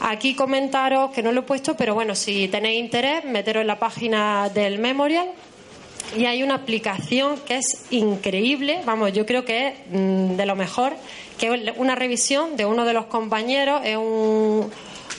Aquí 0.00 0.34
comentaros 0.34 1.10
que 1.10 1.22
no 1.22 1.32
lo 1.32 1.40
he 1.40 1.44
puesto, 1.44 1.76
pero 1.76 1.94
bueno, 1.94 2.14
si 2.14 2.48
tenéis 2.48 2.78
interés, 2.78 3.24
meteros 3.24 3.62
en 3.62 3.66
la 3.66 3.78
página 3.78 4.50
del 4.50 4.78
Memorial 4.78 5.28
y 6.16 6.26
hay 6.26 6.42
una 6.42 6.54
aplicación 6.54 7.38
que 7.46 7.56
es 7.56 7.86
increíble, 7.90 8.80
vamos, 8.84 9.12
yo 9.12 9.26
creo 9.26 9.44
que 9.44 9.68
es 9.68 9.74
mm, 9.90 10.36
de 10.36 10.46
lo 10.46 10.54
mejor, 10.54 10.94
que 11.38 11.52
es 11.52 11.76
una 11.76 11.94
revisión 11.94 12.56
de 12.56 12.66
uno 12.66 12.84
de 12.84 12.92
los 12.92 13.06
compañeros, 13.06 13.80
es 13.84 13.96
un, 13.96 14.70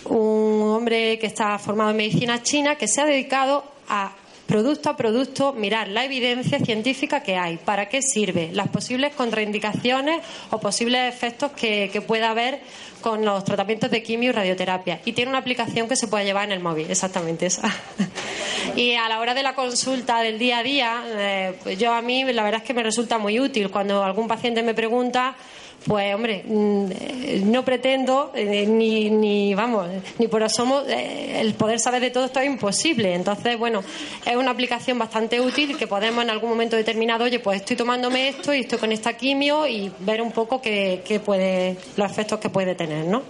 un 0.05 0.61
hombre 0.63 1.19
que 1.19 1.27
está 1.27 1.57
formado 1.59 1.91
en 1.91 1.97
medicina 1.97 2.41
china 2.43 2.75
que 2.75 2.87
se 2.87 3.01
ha 3.01 3.05
dedicado 3.05 3.63
a 3.89 4.11
producto 4.47 4.89
a 4.89 4.97
producto, 4.97 5.53
mirar 5.53 5.89
la 5.89 6.05
evidencia 6.05 6.57
científica 6.59 7.21
que 7.21 7.35
hay, 7.35 7.57
para 7.57 7.89
qué 7.89 8.01
sirve, 8.01 8.49
las 8.53 8.69
posibles 8.69 9.13
contraindicaciones 9.13 10.21
o 10.49 10.59
posibles 10.59 11.13
efectos 11.13 11.51
que, 11.51 11.89
que 11.91 12.01
pueda 12.01 12.31
haber 12.31 12.61
con 13.01 13.23
los 13.23 13.43
tratamientos 13.43 13.91
de 13.91 14.01
quimio 14.01 14.29
y 14.29 14.33
radioterapia. 14.33 15.01
Y 15.05 15.11
tiene 15.11 15.29
una 15.29 15.39
aplicación 15.39 15.87
que 15.87 15.95
se 15.95 16.07
puede 16.07 16.25
llevar 16.25 16.45
en 16.45 16.53
el 16.53 16.59
móvil, 16.61 16.89
exactamente 16.89 17.45
esa. 17.45 17.69
y 18.75 18.93
a 18.93 19.07
la 19.09 19.19
hora 19.19 19.33
de 19.33 19.43
la 19.43 19.53
consulta 19.53 20.21
del 20.21 20.39
día 20.39 20.59
a 20.59 20.63
día, 20.63 21.03
eh, 21.05 21.59
pues 21.61 21.77
yo 21.77 21.93
a 21.93 22.01
mí 22.01 22.23
la 22.31 22.43
verdad 22.43 22.61
es 22.61 22.67
que 22.67 22.73
me 22.73 22.83
resulta 22.83 23.17
muy 23.17 23.39
útil. 23.39 23.69
Cuando 23.69 24.03
algún 24.03 24.27
paciente 24.27 24.63
me 24.63 24.73
pregunta 24.73 25.35
pues 25.87 26.13
hombre, 26.13 26.43
mm, 26.45 27.49
no 27.49 27.63
pretendo 27.63 28.31
eh, 28.35 28.65
ni, 28.67 29.09
ni, 29.09 29.55
vamos, 29.55 29.87
ni 30.19 30.27
por 30.27 30.43
asomo 30.43 30.81
eh, 30.81 31.39
el 31.39 31.53
poder 31.53 31.79
saber 31.79 32.01
de 32.01 32.09
todo 32.11 32.25
esto 32.25 32.41
es 32.41 32.47
imposible. 32.47 33.13
Entonces, 33.13 33.57
bueno, 33.57 33.83
es 34.25 34.35
una 34.35 34.51
aplicación 34.51 34.99
bastante 34.99 35.39
útil 35.39 35.77
que 35.77 35.87
podemos 35.87 36.23
en 36.23 36.29
algún 36.29 36.49
momento 36.49 36.75
determinado, 36.75 37.23
oye, 37.23 37.39
pues 37.39 37.61
estoy 37.61 37.77
tomándome 37.77 38.27
esto 38.27 38.53
y 38.53 38.61
estoy 38.61 38.79
con 38.79 38.91
esta 38.91 39.13
quimio 39.13 39.65
y 39.65 39.89
ver 39.99 40.21
un 40.21 40.31
poco 40.31 40.61
qué, 40.61 41.21
puede, 41.23 41.77
los 41.95 42.11
efectos 42.11 42.39
que 42.39 42.49
puede 42.49 42.75
tener, 42.75 43.05
¿no? 43.05 43.23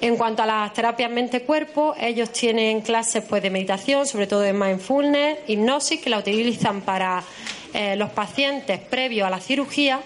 En 0.00 0.16
cuanto 0.16 0.44
a 0.44 0.46
las 0.46 0.72
terapias 0.72 1.10
mente-cuerpo, 1.10 1.94
ellos 2.00 2.30
tienen 2.30 2.80
clases 2.80 3.24
pues, 3.28 3.42
de 3.42 3.50
meditación, 3.50 4.06
sobre 4.06 4.28
todo 4.28 4.40
de 4.40 4.52
mindfulness, 4.52 5.38
hipnosis, 5.48 6.00
que 6.00 6.08
la 6.08 6.18
utilizan 6.18 6.82
para 6.82 7.22
eh, 7.74 7.96
los 7.96 8.10
pacientes 8.10 8.78
previos 8.78 9.26
a 9.26 9.30
la 9.30 9.40
cirugía 9.40 10.00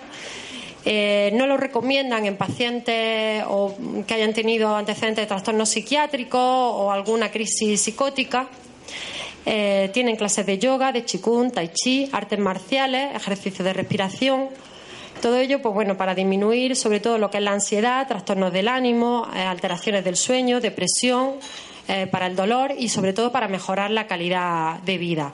eh, 0.85 1.31
no 1.35 1.47
lo 1.47 1.57
recomiendan 1.57 2.27
en 2.27 2.37
pacientes 2.37 3.45
o 3.47 3.75
que 4.07 4.15
hayan 4.15 4.33
tenido 4.33 4.75
antecedentes 4.75 5.23
de 5.23 5.27
trastornos 5.27 5.69
psiquiátricos 5.69 6.41
o 6.41 6.91
alguna 6.91 7.31
crisis 7.31 7.81
psicótica. 7.81 8.49
Eh, 9.45 9.91
tienen 9.93 10.17
clases 10.17 10.47
de 10.47 10.59
yoga, 10.59 10.93
de 10.93 11.05
chikun, 11.05 11.51
tai 11.51 11.69
chi, 11.69 12.09
artes 12.13 12.39
marciales, 12.39 13.15
ejercicios 13.15 13.65
de 13.65 13.73
respiración. 13.73 14.49
Todo 15.21 15.39
ello, 15.39 15.63
pues 15.63 15.75
bueno, 15.75 15.97
para 15.97 16.15
disminuir 16.15 16.75
sobre 16.75 16.99
todo 16.99 17.19
lo 17.19 17.31
que 17.31 17.39
es 17.39 17.45
la 17.45 17.53
ansiedad, 17.53 18.07
trastornos 18.09 18.53
del 18.53 18.67
ánimo, 18.67 19.29
eh, 19.35 19.41
alteraciones 19.41 20.05
del 20.05 20.17
sueño, 20.17 20.61
depresión, 20.61 21.35
eh, 21.89 22.07
para 22.07 22.27
el 22.27 22.37
dolor 22.37 22.75
y 22.79 22.89
sobre 22.89 23.13
todo 23.13 23.33
para 23.33 23.49
mejorar 23.49 23.91
la 23.91 24.07
calidad 24.07 24.79
de 24.81 24.99
vida. 24.99 25.33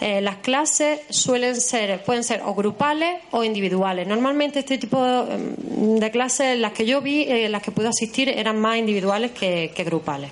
Eh, 0.00 0.20
las 0.22 0.36
clases 0.36 1.00
suelen 1.10 1.60
ser, 1.60 2.02
pueden 2.04 2.24
ser 2.24 2.40
o 2.44 2.54
grupales 2.54 3.20
o 3.32 3.44
individuales. 3.44 4.06
Normalmente 4.06 4.60
este 4.60 4.78
tipo 4.78 5.04
de, 5.04 6.10
clases, 6.10 6.58
las 6.58 6.72
que 6.72 6.86
yo 6.86 7.02
vi, 7.02 7.24
eh, 7.24 7.48
las 7.50 7.62
que 7.62 7.70
pude 7.70 7.88
asistir, 7.88 8.30
eran 8.30 8.58
más 8.58 8.78
individuales 8.78 9.32
que 9.32 9.72
grupales. 9.84 10.30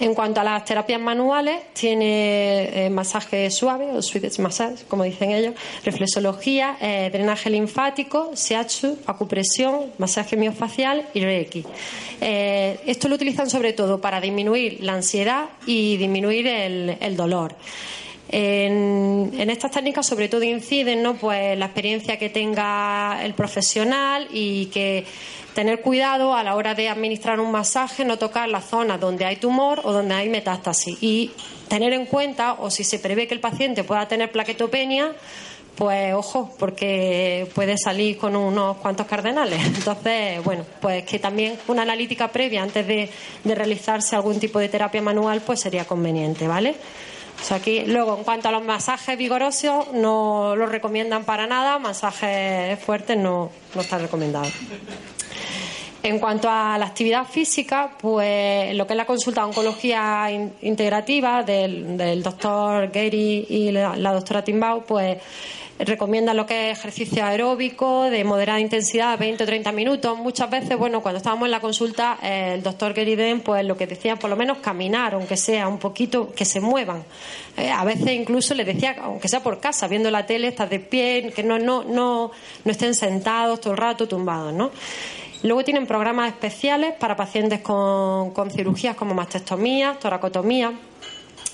En 0.00 0.14
cuanto 0.14 0.40
a 0.40 0.44
las 0.44 0.64
terapias 0.64 0.98
manuales, 0.98 1.60
tiene 1.74 2.86
eh, 2.86 2.90
masaje 2.90 3.50
suave 3.50 3.84
o 3.92 4.00
sweet 4.00 4.38
massage, 4.38 4.84
como 4.88 5.04
dicen 5.04 5.30
ellos, 5.30 5.54
reflexología, 5.84 6.78
eh, 6.80 7.10
drenaje 7.12 7.50
linfático, 7.50 8.32
shiatsu, 8.34 8.96
acupresión, 9.04 9.92
masaje 9.98 10.38
miofacial 10.38 11.06
y 11.12 11.20
reiki. 11.20 11.66
Eh, 12.18 12.80
esto 12.86 13.08
lo 13.08 13.16
utilizan 13.16 13.50
sobre 13.50 13.74
todo 13.74 14.00
para 14.00 14.22
disminuir 14.22 14.78
la 14.80 14.94
ansiedad 14.94 15.50
y 15.66 15.98
disminuir 15.98 16.46
el, 16.46 17.16
dolor. 17.16 17.54
En, 18.30 19.32
en, 19.36 19.50
estas 19.50 19.72
técnicas 19.72 20.06
sobre 20.06 20.28
todo 20.28 20.44
inciden 20.44 21.02
¿no? 21.02 21.16
pues 21.16 21.58
la 21.58 21.66
experiencia 21.66 22.16
que 22.18 22.30
tenga 22.30 23.22
el 23.22 23.34
profesional 23.34 24.28
y 24.32 24.66
que 24.66 25.04
tener 25.54 25.80
cuidado 25.80 26.34
a 26.34 26.42
la 26.42 26.54
hora 26.54 26.74
de 26.74 26.88
administrar 26.88 27.40
un 27.40 27.50
masaje, 27.50 28.04
no 28.04 28.18
tocar 28.18 28.48
la 28.48 28.60
zona 28.60 28.98
donde 28.98 29.24
hay 29.24 29.36
tumor 29.36 29.80
o 29.84 29.92
donde 29.92 30.14
hay 30.14 30.28
metástasis. 30.28 30.98
Y 31.00 31.32
tener 31.68 31.92
en 31.92 32.06
cuenta, 32.06 32.54
o 32.54 32.70
si 32.70 32.84
se 32.84 32.98
prevé 32.98 33.26
que 33.26 33.34
el 33.34 33.40
paciente 33.40 33.84
pueda 33.84 34.06
tener 34.08 34.30
plaquetopenia, 34.30 35.12
pues 35.80 36.12
ojo, 36.12 36.54
porque 36.58 37.48
puede 37.54 37.76
salir 37.78 38.18
con 38.18 38.36
unos 38.36 38.76
cuantos 38.78 39.06
cardenales. 39.06 39.64
Entonces, 39.66 40.42
bueno, 40.44 40.64
pues 40.80 41.04
que 41.04 41.18
también 41.18 41.58
una 41.68 41.82
analítica 41.82 42.28
previa 42.28 42.62
antes 42.62 42.86
de, 42.86 43.10
realizarse 43.44 44.14
algún 44.14 44.38
tipo 44.38 44.58
de 44.58 44.68
terapia 44.68 45.00
manual, 45.00 45.40
pues 45.40 45.60
sería 45.60 45.86
conveniente, 45.86 46.46
¿vale? 46.46 46.74
O 47.40 47.42
sea, 47.42 47.56
aquí, 47.56 47.86
luego, 47.86 48.18
en 48.18 48.24
cuanto 48.24 48.48
a 48.48 48.52
los 48.52 48.62
masajes 48.62 49.16
vigorosos, 49.16 49.92
no 49.94 50.54
los 50.54 50.68
recomiendan 50.70 51.24
para 51.24 51.46
nada, 51.46 51.78
masajes 51.78 52.78
fuertes 52.80 53.16
no, 53.16 53.50
no 53.74 53.80
están 53.80 54.02
recomendados. 54.02 54.52
En 56.02 56.18
cuanto 56.18 56.48
a 56.48 56.78
la 56.78 56.86
actividad 56.86 57.26
física, 57.26 57.90
pues 58.00 58.74
lo 58.74 58.86
que 58.86 58.94
es 58.94 58.96
la 58.96 59.04
consulta 59.04 59.42
de 59.42 59.48
oncología 59.48 60.30
integrativa 60.62 61.42
del, 61.42 62.22
doctor 62.22 62.90
Gary 62.90 63.46
y 63.50 63.70
la, 63.70 64.12
doctora 64.12 64.42
Timbau, 64.42 64.82
pues 64.86 65.18
recomiendan 65.78 66.38
lo 66.38 66.46
que 66.46 66.70
es 66.70 66.78
ejercicio 66.78 67.22
aeróbico 67.22 68.04
de 68.04 68.24
moderada 68.24 68.60
intensidad, 68.60 69.18
20 69.18 69.44
o 69.44 69.46
30 69.46 69.72
minutos. 69.72 70.16
Muchas 70.16 70.48
veces, 70.48 70.78
bueno, 70.78 71.02
cuando 71.02 71.18
estábamos 71.18 71.46
en 71.46 71.50
la 71.50 71.60
consulta, 71.60 72.18
el 72.22 72.62
doctor 72.62 72.94
Gary 72.94 73.14
Den, 73.14 73.40
pues 73.40 73.62
lo 73.66 73.76
que 73.76 73.86
decía, 73.86 74.16
por 74.16 74.30
lo 74.30 74.36
menos 74.36 74.58
caminar, 74.58 75.12
aunque 75.12 75.36
sea 75.36 75.68
un 75.68 75.78
poquito, 75.78 76.32
que 76.32 76.46
se 76.46 76.60
muevan. 76.60 77.04
Eh, 77.58 77.70
a 77.70 77.84
veces 77.84 78.08
incluso 78.12 78.54
les 78.54 78.64
decía, 78.64 78.96
aunque 79.02 79.28
sea 79.28 79.42
por 79.42 79.60
casa, 79.60 79.86
viendo 79.86 80.10
la 80.10 80.24
tele, 80.24 80.48
estás 80.48 80.70
de 80.70 80.80
pie, 80.80 81.30
que 81.34 81.42
no, 81.42 81.58
no, 81.58 81.84
no, 81.84 82.30
no 82.64 82.72
estén 82.72 82.94
sentados 82.94 83.60
todo 83.60 83.74
el 83.74 83.78
rato, 83.78 84.08
tumbados, 84.08 84.54
¿no? 84.54 84.70
Luego 85.42 85.64
tienen 85.64 85.86
programas 85.86 86.28
especiales 86.28 86.92
para 86.98 87.16
pacientes 87.16 87.60
con, 87.60 88.50
cirugías 88.50 88.94
como 88.94 89.14
mastectomía, 89.14 89.96
toracotomía. 89.98 90.72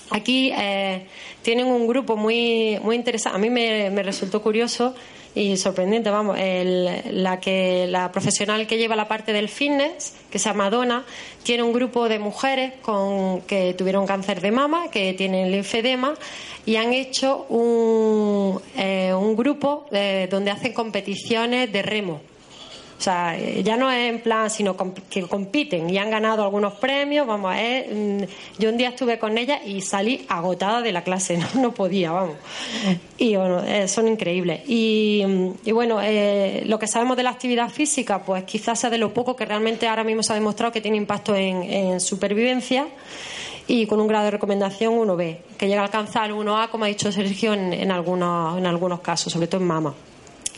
Aquí 0.09 0.51
eh, 0.57 1.05
tienen 1.41 1.67
un 1.67 1.87
grupo 1.87 2.17
muy, 2.17 2.77
muy 2.81 2.97
interesante. 2.97 3.37
A 3.37 3.39
mí 3.39 3.49
me, 3.49 4.03
resultó 4.03 4.41
curioso 4.41 4.93
y 5.35 5.55
sorprendente, 5.55 6.09
vamos, 6.09 6.37
la 6.37 7.39
que 7.39 7.87
la 7.87 8.11
profesional 8.11 8.67
que 8.67 8.77
lleva 8.77 8.95
la 8.95 9.07
parte 9.07 9.31
del 9.31 9.47
fitness, 9.47 10.15
que 10.31 10.39
se 10.39 10.49
llama 10.49 10.69
Donna, 10.69 11.05
tiene 11.43 11.63
un 11.63 11.71
grupo 11.71 12.09
de 12.09 12.19
mujeres 12.19 12.73
con 12.81 13.41
que 13.41 13.73
tuvieron 13.73 14.05
cáncer 14.05 14.41
de 14.41 14.51
mama, 14.51 14.89
que 14.91 15.13
tienen 15.13 15.51
linfedema 15.51 16.13
y 16.65 16.75
han 16.75 16.91
hecho 16.91 17.45
un, 17.47 18.59
eh, 18.75 19.13
un 19.13 19.35
grupo 19.37 19.85
eh, 19.91 20.27
donde 20.29 20.51
hacen 20.51 20.73
competiciones 20.73 21.71
de 21.71 21.81
remo. 21.81 22.21
O 22.97 23.01
sea, 23.01 23.37
ya 23.37 23.77
no 23.77 23.91
es 23.91 24.09
en 24.09 24.21
plan, 24.21 24.49
sino 24.49 24.75
que 25.07 25.21
compiten 25.23 25.87
y 25.89 25.99
han 25.99 26.09
ganado 26.09 26.43
algunos 26.43 26.73
premios. 26.73 27.27
Vamos, 27.27 27.55
es, 27.55 27.85
mm, 27.93 28.23
yo 28.57 28.69
un 28.69 28.77
día 28.77 28.89
estuve 28.89 29.19
con 29.19 29.37
ella 29.37 29.61
y 29.63 29.81
salí 29.81 30.25
agotada 30.27 30.81
de 30.81 30.91
la 30.91 31.03
clase, 31.03 31.37
no, 31.55 31.73
podía, 31.73 32.11
vamos. 32.11 32.37
Y 33.19 33.35
bueno, 33.35 33.61
eh, 33.63 33.87
son 33.87 34.07
increíbles. 34.07 34.61
Y, 34.67 35.23
bueno, 35.71 35.99
eh, 36.01 36.63
lo 36.65 36.79
que 36.79 36.87
sabemos 36.87 37.15
de 37.17 37.23
la 37.23 37.29
actividad 37.29 37.69
física, 37.69 38.23
pues 38.23 38.43
quizás 38.45 38.79
sea 38.79 38.89
de 38.89 38.97
lo 38.97 39.13
poco 39.13 39.35
que 39.35 39.45
realmente 39.45 39.87
ahora 39.87 40.03
mismo 40.03 40.23
se 40.23 40.33
ha 40.33 40.35
demostrado 40.35 40.71
que 40.71 40.81
tiene 40.81 40.97
impacto 40.97 41.35
en, 41.35 41.99
supervivencia 41.99 42.87
y 43.67 43.85
con 43.85 43.99
un 43.99 44.07
grado 44.07 44.25
de 44.25 44.31
recomendación 44.31 44.93
1B, 44.95 45.37
que 45.57 45.67
llega 45.67 45.81
a 45.81 45.85
alcanzar 45.85 46.31
1A, 46.31 46.69
como 46.69 46.85
ha 46.85 46.87
dicho 46.87 47.11
Sergio, 47.11 47.53
en, 47.53 47.73
en, 47.73 47.91
algunos, 47.91 48.57
en 48.57 48.65
algunos 48.65 49.01
casos, 49.01 49.31
sobre 49.31 49.47
todo 49.47 49.61
en 49.61 49.67
mama. 49.67 49.93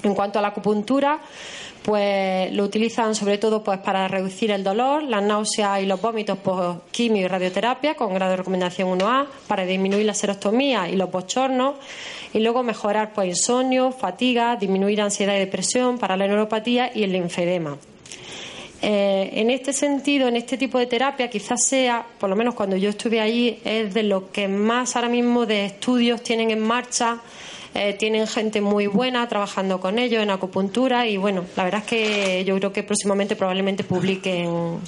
En 0.04 0.14
cuanto 0.14 0.40
a 0.40 0.42
la 0.42 0.50
acupuntura, 0.50 1.20
pues 1.84 2.52
lo 2.54 2.64
utilizan 2.64 3.16
sobre 3.16 3.38
todo 3.38 3.64
pues 3.64 3.80
para 3.80 4.08
reducir 4.08 4.52
el 4.52 4.64
dolor, 4.64 5.04
las 5.04 5.24
náuseas 5.24 5.82
y 5.82 5.86
los 5.86 6.02
vómitos 6.02 6.38
por 6.38 6.84
quimio 6.92 7.24
y 7.24 7.28
radioterapia 7.28 7.96
con 7.96 8.14
grado 8.14 8.32
de 8.32 8.38
recomendación 8.38 9.00
1A, 9.00 9.28
para 9.48 9.66
disminuir 9.66 10.06
la 10.06 10.14
serostomía 10.14 10.90
y 10.90 10.96
los 10.96 11.12
bochornos 11.12 11.76
y 12.34 12.40
luego 12.40 12.64
mejorar 12.64 13.14
pues 13.14 13.30
insomnio, 13.30 13.92
fatiga, 13.92 14.56
disminuir 14.56 15.02
ansiedad 15.02 15.36
y 15.36 15.40
depresión 15.40 15.98
para 15.98 16.18
la 16.18 16.28
neuropatía 16.28 16.92
y 16.94 17.04
el 17.04 17.12
linfedema. 17.12 17.78
Eh, 18.82 19.32
en 19.34 19.50
este 19.50 19.74
sentido, 19.74 20.28
en 20.28 20.38
este 20.38 20.58
tipo 20.58 20.80
de 20.80 20.86
terapia, 20.86 21.30
quizás 21.30 21.66
sea, 21.66 22.06
por 22.18 22.30
lo 22.30 22.36
menos 22.36 22.56
cuando 22.56 22.78
yo 22.78 22.90
estuve 22.90 23.20
allí, 23.20 23.60
es 23.66 23.94
de 23.94 24.04
lo 24.04 24.32
que 24.32 24.48
más 24.48 24.96
ahora 24.96 25.10
mismo 25.10 25.46
de 25.46 25.66
estudios 25.66 26.24
tienen 26.24 26.52
en 26.52 26.62
marcha 26.62 27.20
eh, 27.74 27.94
tienen 27.94 28.28
gente 28.28 28.62
muy 28.62 28.88
buena 28.88 29.28
trabajando 29.28 29.80
con 29.80 30.00
ellos 30.00 30.24
en 30.24 30.32
acupuntura 30.32 31.08
y 31.08 31.18
bueno, 31.18 31.46
la 31.56 31.64
verdad 31.64 31.82
es 31.82 31.88
que 31.88 32.46
yo 32.46 32.56
creo 32.56 32.74
que 32.74 32.84
próximamente 32.84 33.36
probablemente 33.36 33.84
publiquen 33.84 34.80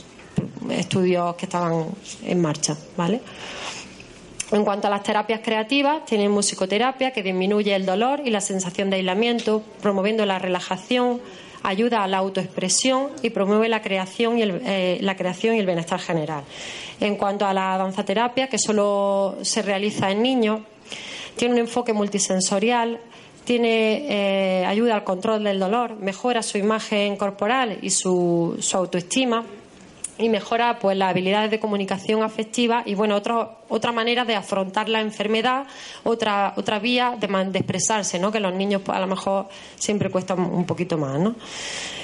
estudios 0.69 1.35
que 1.35 1.45
estaban 1.45 1.85
en 2.23 2.41
marcha, 2.41 2.75
¿vale? 2.97 3.21
En 4.51 4.65
cuanto 4.65 4.88
a 4.88 4.89
las 4.89 5.03
terapias 5.03 5.39
creativas, 5.41 6.03
tienen 6.05 6.29
musicoterapia 6.29 7.11
que 7.11 7.23
disminuye 7.23 7.73
el 7.73 7.85
dolor 7.85 8.21
y 8.25 8.31
la 8.31 8.41
sensación 8.41 8.89
de 8.89 8.97
aislamiento, 8.97 9.63
promoviendo 9.81 10.25
la 10.25 10.39
relajación, 10.39 11.21
ayuda 11.63 12.03
a 12.03 12.07
la 12.07 12.17
autoexpresión 12.17 13.11
y 13.21 13.29
promueve 13.29 13.69
la 13.69 13.81
creación 13.81 14.39
y 14.39 14.41
el, 14.41 14.61
eh, 14.65 14.97
la 15.01 15.15
creación 15.15 15.55
y 15.55 15.59
el 15.59 15.65
bienestar 15.65 16.00
general. 16.00 16.43
En 17.00 17.15
cuanto 17.15 17.45
a 17.45 17.53
la 17.53 17.77
danzaterapia, 17.77 18.47
que 18.47 18.57
solo 18.57 19.38
se 19.41 19.61
realiza 19.61 20.11
en 20.11 20.21
niños, 20.21 20.61
tiene 21.35 21.55
un 21.55 21.59
enfoque 21.61 21.93
multisensorial, 21.93 23.00
tiene 23.43 24.61
eh, 24.61 24.65
ayuda 24.65 24.95
al 24.95 25.03
control 25.03 25.43
del 25.43 25.59
dolor, 25.59 25.95
mejora 25.95 26.43
su 26.43 26.57
imagen 26.57 27.15
corporal 27.17 27.79
y 27.81 27.89
su, 27.89 28.57
su 28.59 28.77
autoestima 28.77 29.43
y 30.17 30.29
mejora 30.29 30.79
pues 30.79 30.97
las 30.97 31.09
habilidades 31.09 31.51
de 31.51 31.59
comunicación 31.59 32.23
afectiva 32.23 32.83
y 32.85 32.95
bueno 32.95 33.15
otra 33.15 33.57
otra 33.69 33.91
manera 33.91 34.25
de 34.25 34.35
afrontar 34.35 34.89
la 34.89 35.01
enfermedad 35.01 35.65
otra 36.03 36.53
otra 36.57 36.79
vía 36.79 37.15
de, 37.19 37.27
de 37.27 37.59
expresarse 37.59 38.19
no 38.19 38.31
que 38.31 38.39
los 38.39 38.53
niños 38.53 38.81
pues, 38.83 38.97
a 38.97 39.01
lo 39.01 39.07
mejor 39.07 39.47
siempre 39.75 40.09
cuesta 40.09 40.35
un 40.35 40.65
poquito 40.65 40.97
más 40.97 41.19
no 41.19 41.35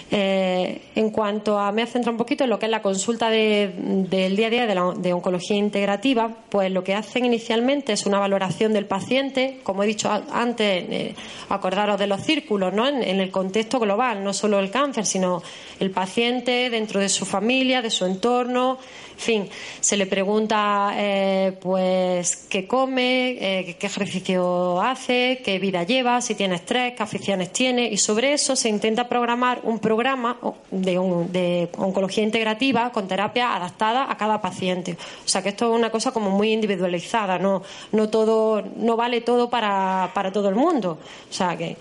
eh, 0.09 0.83
en 0.95 1.09
cuanto 1.09 1.59
a, 1.59 1.73
me 1.73 1.81
a 1.83 2.09
un 2.09 2.15
poquito 2.15 2.45
en 2.45 2.49
lo 2.49 2.57
que 2.57 2.65
es 2.65 2.71
la 2.71 2.81
consulta 2.81 3.29
del 3.29 4.35
día 4.37 4.47
a 4.47 4.49
día 4.49 4.65
de, 4.65 5.13
oncología 5.13 5.57
integrativa, 5.57 6.29
pues 6.47 6.71
lo 6.71 6.81
que 6.81 6.93
hacen 6.95 7.25
inicialmente 7.25 7.91
es 7.91 8.05
una 8.05 8.17
valoración 8.17 8.71
del 8.71 8.85
paciente, 8.85 9.59
como 9.63 9.83
he 9.83 9.87
dicho 9.87 10.09
antes, 10.31 10.85
eh, 10.89 11.15
acordaros 11.49 11.99
de 11.99 12.07
los 12.07 12.21
círculos, 12.21 12.73
¿no? 12.73 12.87
En, 12.87 13.03
el 13.03 13.31
contexto 13.31 13.79
global, 13.79 14.23
no 14.23 14.31
solo 14.31 14.59
el 14.59 14.71
cáncer, 14.71 15.05
sino 15.05 15.43
el 15.79 15.91
paciente 15.91 16.69
dentro 16.69 17.01
de 17.01 17.09
su 17.09 17.25
familia, 17.25 17.81
de 17.81 17.89
su 17.89 17.96
entorno, 18.05 18.77
en 19.17 19.23
fin, 19.23 19.49
se 19.79 19.97
le 19.97 20.05
pregunta 20.05 20.91
eh, 20.95 21.57
pues 21.59 22.35
qué 22.47 22.67
come, 22.67 23.29
eh, 23.31 23.75
qué 23.79 23.87
ejercicio 23.87 24.79
hace, 24.79 25.41
qué 25.43 25.57
vida 25.57 25.81
lleva, 25.81 26.21
si 26.21 26.35
tiene 26.35 26.53
estrés, 26.55 26.93
qué 26.93 27.01
aficiones 27.01 27.51
tiene 27.51 27.87
y 27.87 27.97
sobre 27.97 28.33
eso 28.33 28.55
se 28.55 28.69
intenta 28.69 29.09
programar 29.09 29.61
un 29.63 29.79
programa 29.79 30.37
de, 30.69 31.67
oncología 31.77 32.23
integrativa 32.23 32.91
con 32.91 33.07
terapia 33.07 33.55
adaptada 33.55 34.05
a 34.07 34.15
cada 34.17 34.39
paciente. 34.39 34.95
O 35.25 35.27
sea 35.27 35.41
que 35.41 35.49
esto 35.49 35.71
es 35.71 35.75
una 35.75 35.89
cosa 35.89 36.11
como 36.11 36.29
muy 36.29 36.53
individualizada, 36.53 37.39
no, 37.39 37.63
no 37.93 38.09
todo, 38.09 38.61
no 38.75 38.95
vale 38.95 39.21
todo 39.21 39.49
para, 39.49 40.11
para 40.13 40.31
todo 40.31 40.47
el 40.47 40.55
mundo. 40.55 40.99
O 41.27 41.33
sea 41.33 41.57
que, 41.57 41.75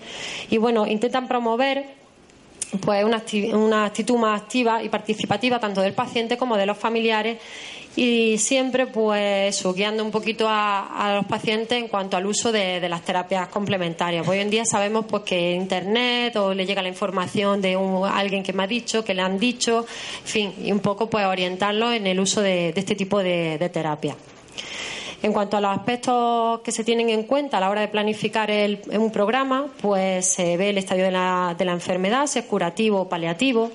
y 0.49 0.57
bueno, 0.57 0.87
intentan 0.87 1.27
promover 1.27 2.06
pues 2.81 3.03
una, 3.03 3.23
una 3.53 3.85
actitud 3.85 4.17
más 4.17 4.41
activa 4.41 4.83
y 4.83 4.89
participativa 4.89 5.59
tanto 5.59 5.81
del 5.81 5.93
paciente 5.93 6.37
como 6.37 6.57
de 6.57 6.65
los 6.65 6.77
familiares 6.77 7.37
y 7.97 8.37
siempre 8.37 8.85
pues 8.85 9.63
guiando 9.75 10.03
un 10.03 10.11
poquito 10.11 10.45
a, 10.47 11.15
los 11.15 11.25
pacientes 11.25 11.79
en 11.79 11.87
cuanto 11.87 12.15
al 12.15 12.27
uso 12.27 12.51
de, 12.51 12.87
las 12.87 13.01
terapias 13.01 13.47
complementarias. 13.47 14.25
Hoy 14.27 14.37
en 14.37 14.51
día 14.51 14.65
sabemos 14.65 15.05
pues 15.09 15.23
que 15.23 15.53
internet 15.53 16.35
o 16.35 16.53
le 16.53 16.65
llega 16.65 16.81
la 16.83 16.89
información 16.89 17.59
de 17.59 17.75
alguien 18.13 18.43
que 18.43 18.53
me 18.53 18.63
ha 18.63 18.67
dicho, 18.67 19.03
que 19.03 19.15
le 19.15 19.23
han 19.23 19.39
dicho, 19.39 19.85
en 20.21 20.27
fin, 20.27 20.53
y 20.63 20.71
un 20.71 20.79
poco 20.79 21.09
pues 21.09 21.25
orientarlo 21.25 21.91
en 21.91 22.05
el 22.05 22.19
uso 22.19 22.41
de, 22.41 22.69
este 22.75 22.95
tipo 22.95 23.17
de, 23.17 23.57
de 23.57 23.69
terapia. 23.69 24.15
En 25.23 25.33
cuanto 25.33 25.57
a 25.57 25.61
los 25.61 25.71
aspectos 25.71 26.61
que 26.61 26.71
se 26.71 26.83
tienen 26.83 27.09
en 27.09 27.23
cuenta 27.23 27.57
a 27.57 27.59
la 27.59 27.69
hora 27.69 27.81
de 27.81 27.87
planificar 27.87 28.51
un 28.91 29.11
programa, 29.11 29.67
pues 29.81 30.27
se 30.27 30.57
ve 30.57 30.69
el 30.69 30.77
estadio 30.77 31.05
de 31.05 31.11
la, 31.11 31.55
de 31.57 31.65
la 31.65 31.71
enfermedad, 31.71 32.27
si 32.27 32.39
es 32.39 32.45
curativo 32.45 33.01
o 33.01 33.09
paliativo. 33.09 33.71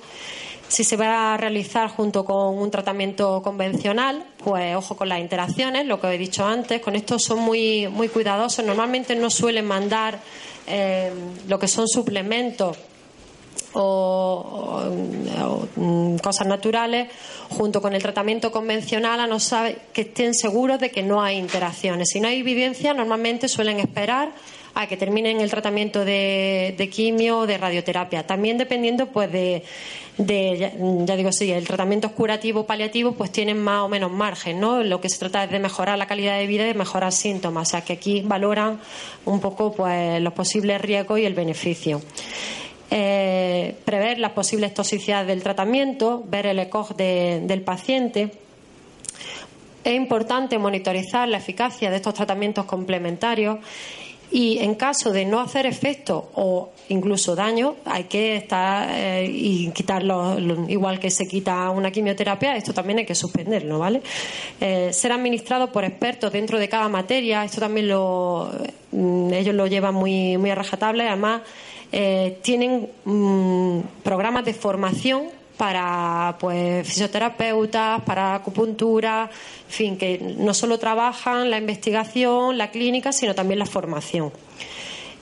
Si 0.69 0.83
se 0.83 0.95
va 0.95 1.33
a 1.33 1.37
realizar 1.37 1.89
junto 1.89 2.23
con 2.23 2.57
un 2.57 2.71
tratamiento 2.71 3.41
convencional, 3.43 4.25
pues 4.43 4.75
ojo 4.75 4.95
con 4.95 5.09
las 5.09 5.19
interacciones, 5.19 5.85
lo 5.85 5.99
que 5.99 6.07
he 6.07 6.17
dicho 6.17 6.45
antes, 6.45 6.81
con 6.81 6.95
esto 6.95 7.19
son 7.19 7.39
muy, 7.39 7.87
muy 7.89 8.07
cuidadosos. 8.07 8.65
Normalmente 8.65 9.15
no 9.15 9.29
suelen 9.29 9.65
mandar 9.65 10.19
eh, 10.65 11.11
lo 11.47 11.59
que 11.59 11.67
son 11.67 11.87
suplementos 11.87 12.77
o, 13.73 14.83
mm, 15.75 16.17
cosas 16.17 16.47
naturales 16.47 17.09
junto 17.49 17.81
con 17.81 17.93
el 17.93 18.01
tratamiento 18.01 18.51
convencional 18.51 19.19
a 19.19 19.27
no 19.27 19.39
saber 19.39 19.81
que 19.93 20.01
estén 20.01 20.33
seguros 20.33 20.79
de 20.79 20.91
que 20.91 21.03
no 21.03 21.21
hay 21.21 21.37
interacciones. 21.37 22.09
Si 22.09 22.19
no 22.19 22.27
hay 22.27 22.39
evidencia, 22.39 22.93
normalmente 22.93 23.47
suelen 23.47 23.79
esperar 23.79 24.31
a 24.75 24.87
que 24.87 24.97
terminen 24.97 25.39
el 25.39 25.49
tratamiento 25.49 26.03
de, 26.03 26.89
quimio 26.91 27.39
o 27.39 27.47
de 27.47 27.57
radioterapia. 27.57 28.25
También 28.25 28.57
dependiendo, 28.57 29.07
pues, 29.07 29.31
de, 29.31 29.63
ya, 30.17 31.15
digo, 31.15 31.31
sí, 31.31 31.51
el 31.51 31.67
tratamiento 31.67 32.11
curativo 32.11 32.65
paliativo, 32.65 33.11
pues 33.11 33.31
tienen 33.31 33.61
más 33.61 33.81
o 33.81 33.89
menos 33.89 34.11
margen, 34.11 34.59
¿no? 34.59 34.83
Lo 34.83 34.99
que 34.99 35.09
se 35.09 35.19
trata 35.19 35.43
es 35.43 35.51
de 35.51 35.59
mejorar 35.59 35.97
la 35.97 36.07
calidad 36.07 36.37
de 36.37 36.47
vida 36.47 36.63
y 36.63 36.67
de 36.67 36.73
mejorar 36.73 37.11
síntomas. 37.11 37.67
O 37.67 37.71
sea, 37.71 37.81
que 37.81 37.93
aquí 37.93 38.21
valoran 38.21 38.79
un 39.25 39.39
poco, 39.39 39.73
pues, 39.73 40.19
los 40.21 40.33
posibles 40.33 40.81
riesgos 40.81 41.19
y 41.19 41.25
el 41.25 41.35
beneficio. 41.35 42.01
Eh, 42.95 43.75
prever 43.85 44.19
las 44.19 44.33
posibles 44.33 44.71
toxicidades 44.71 45.25
del 45.25 45.41
tratamiento, 45.41 46.23
ver 46.27 46.45
el 46.45 46.59
ECOG 46.59 46.95
del 46.95 47.61
paciente. 47.63 48.29
Es 49.83 49.95
importante 49.95 50.59
monitorizar 50.59 51.27
la 51.27 51.37
eficacia 51.37 51.89
de 51.89 51.95
estos 51.95 52.13
tratamientos 52.13 52.65
complementarios 52.65 53.57
y 54.29 54.59
en 54.59 54.75
caso 54.75 55.11
de 55.11 55.25
no 55.25 55.39
hacer 55.39 55.65
efecto 55.65 56.29
o 56.35 56.69
incluso 56.89 57.35
daño, 57.35 57.77
hay 57.85 58.03
que 58.03 58.35
estar 58.35 58.87
eh, 58.91 59.25
y 59.27 59.71
quitarlo, 59.71 60.37
igual 60.67 60.99
que 60.99 61.09
se 61.09 61.27
quita 61.27 61.71
una 61.71 61.89
quimioterapia, 61.89 62.55
esto 62.55 62.75
también 62.75 62.99
hay 62.99 63.05
que 63.07 63.15
suspenderlo, 63.15 63.79
¿vale? 63.79 64.03
Eh, 64.61 64.93
ser 64.93 65.13
administrado 65.13 65.71
por 65.71 65.83
expertos 65.83 66.31
dentro 66.31 66.59
de 66.59 66.69
cada 66.69 66.89
materia, 66.89 67.43
esto 67.43 67.59
también 67.59 67.87
lo, 67.87 68.51
mm, 68.91 69.33
ellos 69.33 69.55
lo 69.55 69.65
llevan 69.65 69.95
muy, 69.95 70.37
muy 70.37 70.51
a 70.51 70.55
rajatable, 70.55 71.07
además 71.07 71.41
eh, 71.95 72.39
tienen 72.41 72.89
mm, 73.05 73.79
programas 74.03 74.43
de 74.45 74.55
formación 74.55 75.29
para 75.57 76.35
pues 76.39 76.87
fisioterapeutas, 76.87 78.01
para 78.01 78.33
acupuntura, 78.33 79.29
en 79.67 79.73
fin, 79.73 79.97
que 79.97 80.35
no 80.39 80.55
solo 80.55 80.79
trabajan 80.79 81.51
la 81.51 81.59
investigación, 81.59 82.57
la 82.57 82.71
clínica, 82.71 83.11
sino 83.11 83.35
también 83.35 83.59
la 83.59 83.67
formación. 83.67 84.31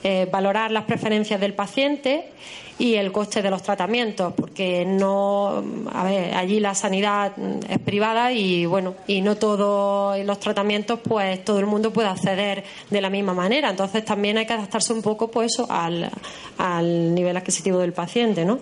Eh, 0.04 0.28
valorar 0.30 0.72
las 0.72 0.84
preferencias 0.84 1.40
del 1.40 1.54
paciente 1.54 2.30
y 2.76 2.94
el 2.94 3.12
coste 3.12 3.40
de 3.40 3.50
los 3.50 3.62
tratamientos, 3.62 4.32
porque 4.34 4.84
no, 4.84 5.62
a 5.92 6.02
ver, 6.02 6.34
allí 6.34 6.58
la 6.58 6.74
sanidad 6.74 7.30
es 7.68 7.78
privada 7.78 8.32
y 8.32 8.66
bueno, 8.66 8.96
y 9.06 9.20
no 9.20 9.36
todos 9.36 10.18
los 10.24 10.40
tratamientos, 10.40 10.98
pues 11.04 11.44
todo 11.44 11.60
el 11.60 11.66
mundo 11.66 11.92
puede 11.92 12.08
acceder 12.08 12.64
de 12.90 13.00
la 13.00 13.10
misma 13.10 13.32
manera. 13.32 13.70
Entonces 13.70 14.04
también 14.04 14.38
hay 14.38 14.46
que 14.46 14.54
adaptarse 14.54 14.92
un 14.92 15.02
poco, 15.02 15.30
pues 15.30 15.52
al, 15.68 16.10
al 16.58 17.14
nivel 17.14 17.36
adquisitivo 17.36 17.78
del 17.78 17.92
paciente, 17.92 18.44
¿no? 18.44 18.58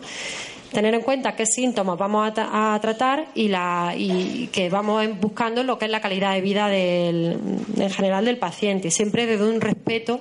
tener 0.72 0.94
en 0.94 1.00
cuenta 1.00 1.34
qué 1.34 1.46
síntomas 1.46 1.98
vamos 1.98 2.30
a, 2.36 2.78
tratar 2.80 3.28
y, 3.34 3.48
la, 3.48 3.94
y 3.96 4.48
que 4.52 4.68
vamos 4.68 5.04
buscando 5.20 5.64
lo 5.64 5.78
que 5.78 5.86
es 5.86 5.90
la 5.90 6.00
calidad 6.00 6.34
de 6.34 6.40
vida 6.42 6.68
del, 6.68 7.38
en 7.76 7.90
general 7.90 8.26
del 8.26 8.36
paciente, 8.36 8.90
siempre 8.90 9.26
desde 9.26 9.48
un 9.48 9.60
respeto 9.60 10.20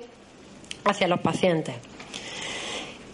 hacia 0.90 1.08
los 1.08 1.20
pacientes. 1.20 1.76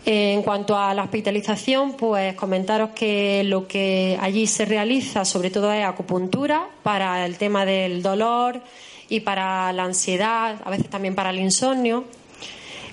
En 0.07 0.43
cuanto 0.43 0.77
a 0.77 0.93
la 0.93 1.03
hospitalización, 1.03 1.93
pues 1.93 2.35
comentaros 2.35 2.91
que 2.91 3.43
lo 3.43 3.67
que 3.67 4.17
allí 4.21 4.45
se 4.45 4.65
realiza 4.65 5.25
sobre 5.25 5.49
todo 5.49 5.73
es 5.73 5.83
acupuntura 5.83 6.67
para 6.83 7.25
el 7.25 7.37
tema 7.37 7.65
del 7.65 8.03
dolor 8.03 8.61
y 9.09 9.21
para 9.21 9.73
la 9.73 9.83
ansiedad, 9.83 10.57
a 10.63 10.69
veces 10.69 10.89
también 10.89 11.15
para 11.15 11.31
el 11.31 11.39
insomnio, 11.39 12.05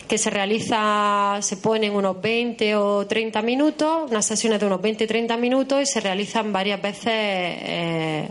que 0.09 0.17
se 0.19 0.31
realiza, 0.31 1.39
se 1.41 1.57
ponen 1.59 1.95
unos 1.95 2.21
20 2.21 2.77
o 2.77 3.07
30 3.07 3.43
minutos, 3.43 4.11
unas 4.11 4.25
sesiones 4.25 4.61
de 4.61 4.67
unos 4.67 4.81
20 4.81 5.05
y 5.05 5.07
30 5.07 5.37
minutos 5.37 5.83
y 5.83 5.87
se 5.87 6.01
realizan 6.01 6.53
varias 6.53 6.81
veces, 6.81 7.07
eh, 7.09 8.29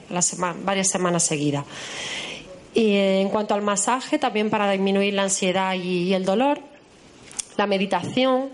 varias 0.63 0.89
semanas 0.89 1.23
seguidas. 1.23 1.65
Y 2.73 2.95
en 2.95 3.29
cuanto 3.29 3.53
al 3.53 3.61
masaje, 3.61 4.17
también 4.17 4.49
para 4.49 4.71
disminuir 4.71 5.13
la 5.13 5.23
ansiedad 5.23 5.73
y 5.75 6.13
el 6.13 6.25
dolor, 6.25 6.59
la 7.57 7.67
meditación, 7.67 8.49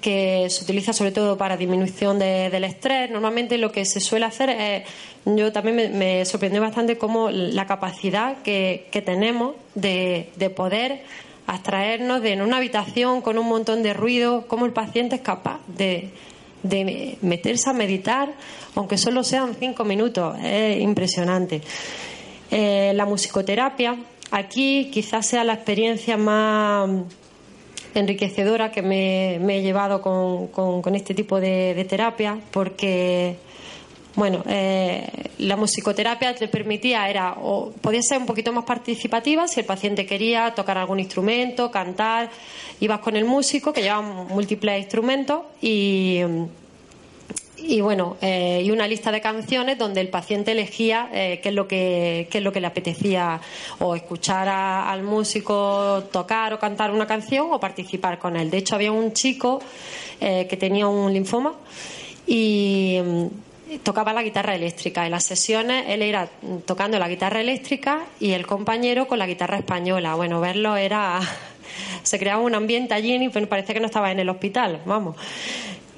que 0.00 0.48
se 0.48 0.64
utiliza 0.64 0.92
sobre 0.92 1.12
todo 1.12 1.36
para 1.36 1.56
disminución 1.56 2.18
del 2.18 2.64
estrés. 2.64 3.10
Normalmente 3.10 3.58
lo 3.58 3.70
que 3.70 3.84
se 3.84 4.00
suele 4.00 4.26
hacer 4.26 4.50
es, 4.50 4.82
yo 5.24 5.52
también 5.52 5.96
me, 5.96 6.24
sorprendió 6.24 6.60
bastante 6.60 6.98
cómo 6.98 7.30
la 7.30 7.66
capacidad 7.66 8.38
que, 8.42 8.88
tenemos 9.04 9.54
de, 9.74 10.52
poder 10.56 11.02
abstraernos 11.46 12.22
de 12.22 12.32
en 12.32 12.42
una 12.42 12.58
habitación 12.58 13.20
con 13.22 13.38
un 13.38 13.46
montón 13.46 13.82
de 13.82 13.92
ruido, 13.92 14.46
cómo 14.46 14.66
el 14.66 14.72
paciente 14.72 15.16
es 15.16 15.22
capaz 15.22 15.60
de, 15.66 16.10
de 16.62 17.18
meterse 17.22 17.70
a 17.70 17.72
meditar, 17.72 18.32
aunque 18.74 18.96
solo 18.96 19.24
sean 19.24 19.56
cinco 19.58 19.84
minutos. 19.84 20.36
Es 20.42 20.80
impresionante. 20.80 21.60
Eh, 22.50 22.92
la 22.94 23.06
musicoterapia, 23.06 23.96
aquí 24.30 24.90
quizás 24.92 25.26
sea 25.26 25.44
la 25.44 25.54
experiencia 25.54 26.16
más 26.16 26.90
enriquecedora 27.94 28.70
que 28.72 28.82
me, 28.82 29.36
he 29.36 29.62
llevado 29.62 30.02
con, 30.02 30.94
este 30.94 31.14
tipo 31.14 31.40
de, 31.40 31.86
terapia, 31.88 32.38
porque 32.50 33.36
bueno, 34.16 34.42
eh, 34.48 35.08
la 35.38 35.56
musicoterapia 35.56 36.34
te 36.34 36.48
permitía, 36.48 37.08
era, 37.08 37.34
o 37.40 37.70
podía 37.80 38.02
ser 38.02 38.18
un 38.18 38.26
poquito 38.26 38.52
más 38.52 38.64
participativa 38.64 39.46
si 39.46 39.60
el 39.60 39.66
paciente 39.66 40.04
quería 40.04 40.52
tocar 40.54 40.78
algún 40.78 40.98
instrumento, 40.98 41.70
cantar, 41.70 42.30
ibas 42.80 42.98
con 43.00 43.16
el 43.16 43.24
músico 43.24 43.72
que 43.72 43.82
llevaba 43.82 44.02
múltiples 44.02 44.80
instrumentos 44.80 45.42
y 45.62 46.20
y 47.62 47.80
bueno 47.80 48.16
eh, 48.20 48.62
y 48.64 48.70
una 48.70 48.86
lista 48.86 49.12
de 49.12 49.20
canciones 49.20 49.78
donde 49.78 50.00
el 50.00 50.08
paciente 50.08 50.52
elegía 50.52 51.08
eh, 51.12 51.40
qué 51.42 51.50
es 51.50 51.54
lo 51.54 51.68
que 51.68 52.28
qué 52.30 52.38
es 52.38 52.44
lo 52.44 52.52
que 52.52 52.60
le 52.60 52.66
apetecía 52.66 53.40
o 53.78 53.94
escuchar 53.94 54.48
al 54.48 55.02
músico 55.02 56.04
tocar 56.10 56.52
o 56.54 56.58
cantar 56.58 56.90
una 56.90 57.06
canción 57.06 57.48
o 57.50 57.60
participar 57.60 58.18
con 58.18 58.36
él. 58.36 58.50
De 58.50 58.58
hecho 58.58 58.74
había 58.74 58.92
un 58.92 59.12
chico 59.12 59.60
eh, 60.20 60.46
que 60.48 60.56
tenía 60.56 60.86
un 60.86 61.12
linfoma 61.12 61.54
y 62.26 62.98
mm, 63.02 63.78
tocaba 63.82 64.12
la 64.12 64.22
guitarra 64.22 64.54
eléctrica. 64.54 65.04
En 65.04 65.12
las 65.12 65.24
sesiones 65.24 65.84
él 65.88 66.02
era 66.02 66.28
tocando 66.66 66.98
la 66.98 67.08
guitarra 67.08 67.40
eléctrica 67.40 68.04
y 68.18 68.32
el 68.32 68.46
compañero 68.46 69.06
con 69.06 69.18
la 69.18 69.26
guitarra 69.26 69.58
española. 69.58 70.14
Bueno 70.14 70.40
verlo 70.40 70.76
era 70.76 71.20
se 72.02 72.18
creaba 72.18 72.40
un 72.40 72.54
ambiente 72.54 72.94
allí 72.94 73.14
y 73.14 73.28
parece 73.28 73.74
que 73.74 73.80
no 73.80 73.86
estaba 73.86 74.10
en 74.10 74.20
el 74.20 74.28
hospital 74.28 74.80
vamos 74.86 75.16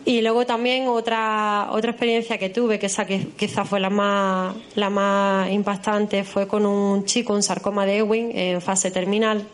y 0.05 0.21
luego 0.21 0.45
también 0.45 0.89
otra, 0.89 1.69
otra 1.71 1.93
experiencia 1.93 2.37
que 2.37 2.51
tuve, 2.51 2.79
que 2.79 2.87
esa 2.87 3.07
que 3.07 3.29
quizás 3.37 3.69
fue 3.69 3.79
la 3.79 3.91
más, 3.91 4.55
la 4.75 4.91
más 4.91 5.51
impactante, 5.51 6.25
fue 6.25 6.49
con 6.49 6.67
un 6.67 7.05
chico, 7.05 7.33
un 7.33 7.43
sarcoma 7.43 7.87
de 7.87 7.99
Ewing, 7.99 8.37
en 8.37 8.61
fase 8.61 8.91
terminal. 8.91 9.47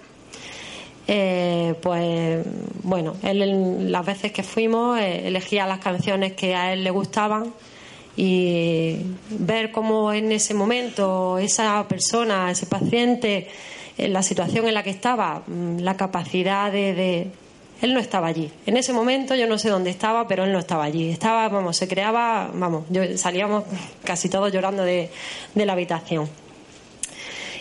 Eh, 1.07 1.75
pues 1.83 2.45
bueno, 2.83 3.17
él 3.23 3.91
las 3.91 4.05
veces 4.05 4.31
que 4.31 4.43
fuimos 4.43 4.99
eh, 4.99 5.27
elegía 5.29 5.67
las 5.67 5.79
canciones 5.79 6.35
que 6.35 6.55
a 6.55 6.75
él 6.75 6.85
le 6.85 6.91
gustaban 6.91 7.55
y 8.15 8.97
ver 9.31 9.71
cómo 9.71 10.13
en 10.13 10.33
ese 10.33 10.53
momento 10.53 11.39
esa 11.39 11.87
persona, 11.89 12.51
ese 12.51 12.67
paciente, 12.67 13.49
en 13.97 14.13
la 14.13 14.23
situación 14.23 14.67
en 14.67 14.75
la 14.75 14.83
que 14.83 14.91
estaba, 14.91 15.43
mm, 15.47 15.79
la 15.81 15.97
capacidad 15.97 16.71
de 16.73 17.31
él 17.81 17.95
no 17.95 18.01
estaba 18.01 18.27
allí. 18.27 18.51
En 18.67 18.77
ese 18.77 18.93
momento 18.93 19.35
yo 19.35 19.47
no 19.47 19.59
sé 19.59 19.69
dónde 19.69 19.91
estaba, 19.91 20.27
pero 20.27 20.45
él 20.45 20.53
no 20.53 20.59
estaba 20.59 20.85
allí. 20.85 21.11
Estaba, 21.11 21.49
vamos, 21.49 21.77
se 21.77 21.87
creaba, 21.87 22.51
vamos, 22.53 22.85
yo, 22.91 23.03
salíamos 23.17 23.65
casi 24.05 24.29
todos 24.29 24.53
llorando 24.53 24.83
de, 24.83 25.11
de 25.55 25.67
la 25.67 25.75
habitación 25.75 26.29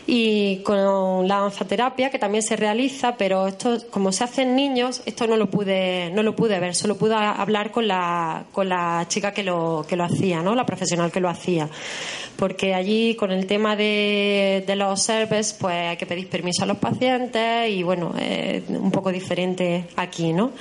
y 0.09 0.59
con 0.63 1.27
la 1.27 1.41
danzaterapia 1.41 2.09
que 2.09 2.17
también 2.17 2.41
se 2.41 2.55
realiza, 2.55 3.17
pero 3.17 3.45
esto 3.45 3.77
como 3.91 4.13
se 4.13 4.23
hace 4.23 4.43
en 4.43 4.55
niños, 4.55 5.01
esto 5.05 5.27
no 5.27 5.35
lo 5.35 5.49
pude 5.49 6.09
no 6.11 6.23
lo 6.23 6.33
pude 6.33 6.57
ver, 6.61 6.75
solo 6.75 6.97
pude 6.97 7.13
hablar 7.13 7.71
con 7.71 7.89
la 7.89 8.45
con 8.53 8.69
la 8.69 9.05
chica 9.09 9.33
que 9.33 9.43
lo 9.43 9.85
que 9.87 9.97
lo 9.97 10.05
hacía, 10.05 10.41
¿no? 10.41 10.55
La 10.55 10.65
profesional 10.65 11.11
que 11.11 11.19
lo 11.19 11.27
hacía. 11.27 11.69
Porque 12.37 12.73
allí 12.73 13.15
con 13.15 13.31
el 13.31 13.47
tema 13.47 13.75
de, 13.75 14.63
de 14.65 14.75
los 14.75 15.01
services, 15.01 15.57
pues 15.59 15.75
hay 15.89 15.97
que 15.97 16.05
pedir 16.05 16.29
permiso 16.29 16.63
a 16.63 16.67
los 16.67 16.77
pacientes 16.77 17.69
y 17.69 17.83
bueno, 17.83 18.13
es 18.17 18.63
un 18.69 18.91
poco 18.91 19.11
diferente 19.11 19.85
aquí, 19.97 20.31
¿no? 20.31 20.51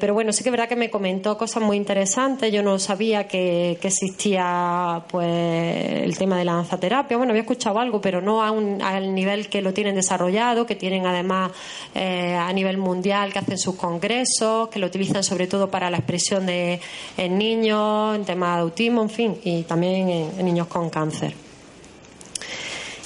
Pero 0.00 0.14
bueno, 0.14 0.32
sí 0.32 0.42
que 0.42 0.48
es 0.48 0.52
verdad 0.52 0.68
que 0.68 0.76
me 0.76 0.88
comentó 0.88 1.36
cosas 1.36 1.62
muy 1.62 1.76
interesantes. 1.76 2.50
Yo 2.50 2.62
no 2.62 2.78
sabía 2.78 3.28
que, 3.28 3.72
existía 3.82 5.02
pues 5.10 5.26
el 5.26 6.16
tema 6.16 6.38
de 6.38 6.46
la 6.46 6.54
danzaterapia. 6.54 7.18
Bueno, 7.18 7.32
había 7.32 7.42
escuchado 7.42 7.78
algo, 7.78 8.00
pero 8.00 8.22
no 8.22 8.42
a 8.42 8.50
un, 8.50 8.80
al 8.80 9.14
nivel 9.14 9.48
que 9.48 9.60
lo 9.60 9.74
tienen 9.74 9.94
desarrollado, 9.94 10.64
que 10.64 10.76
tienen 10.76 11.06
además 11.06 11.52
eh, 11.94 12.34
a 12.34 12.50
nivel 12.54 12.78
mundial, 12.78 13.32
que 13.32 13.40
hacen 13.40 13.58
sus 13.58 13.74
congresos, 13.74 14.68
que 14.68 14.78
lo 14.78 14.86
utilizan 14.86 15.22
sobre 15.22 15.46
todo 15.46 15.70
para 15.70 15.90
la 15.90 15.98
expresión 15.98 16.46
de 16.46 16.80
en 17.18 17.36
niños, 17.36 18.16
en 18.16 18.24
temas 18.24 18.56
de 18.56 18.62
autismo, 18.62 19.02
en 19.02 19.10
fin, 19.10 19.36
y 19.44 19.64
también 19.64 20.08
en 20.08 20.44
niños 20.44 20.68
con 20.68 20.88
cáncer. 20.88 21.49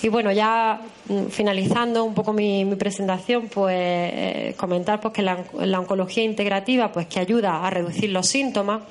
Y 0.04 0.10
bueno, 0.10 0.30
ya 0.32 0.82
mm, 1.08 1.28
finalizando 1.28 2.04
un 2.04 2.12
poco 2.12 2.34
mi, 2.34 2.62
presentación, 2.74 3.48
pues 3.48 3.74
eh, 3.74 4.54
comentar 4.58 5.00
pues 5.00 5.14
que 5.14 5.22
la, 5.22 5.80
oncología 5.80 6.22
integrativa, 6.22 6.92
pues 6.92 7.06
que 7.06 7.20
ayuda 7.20 7.66
a 7.66 7.70
reducir 7.70 8.10
los 8.10 8.26
síntomas, 8.26 8.82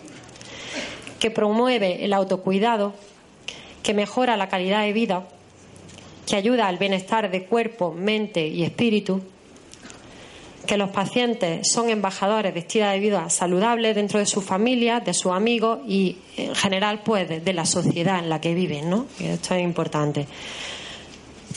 que 1.19 1.30
promueve 1.30 2.04
el 2.04 2.13
autocuidado, 2.13 2.95
que 3.84 3.93
mejora 3.93 4.38
la 4.38 4.49
calidad 4.49 4.82
de 4.82 4.91
vida, 4.91 5.28
que 6.26 6.36
ayuda 6.36 6.67
al 6.67 6.80
bienestar 6.80 7.30
de 7.30 7.43
cuerpo, 7.43 7.91
mente 7.91 8.47
y 8.47 8.63
espíritu, 8.63 9.21
que 10.65 10.78
los 10.78 10.89
pacientes 10.89 11.71
son 11.71 11.91
embajadores 11.91 12.56
de 12.56 12.62
estilo 12.62 12.88
de 12.88 12.99
vida 12.99 13.30
saludable 13.30 13.93
dentro 13.93 14.17
de 14.17 14.26
su 14.26 14.41
familia, 14.41 14.99
de 14.99 15.13
sus 15.13 15.32
amigos 15.32 15.82
y 15.88 16.17
en 16.38 16.56
general 16.56 17.02
pues 17.06 17.30
de, 17.30 17.54
la 17.54 17.67
sociedad 17.67 18.17
en 18.17 18.30
la 18.30 18.41
que 18.41 18.56
viven, 18.56 18.89
¿no? 18.89 19.06
esto 19.19 19.54
es 19.54 19.62
importante 19.62 20.26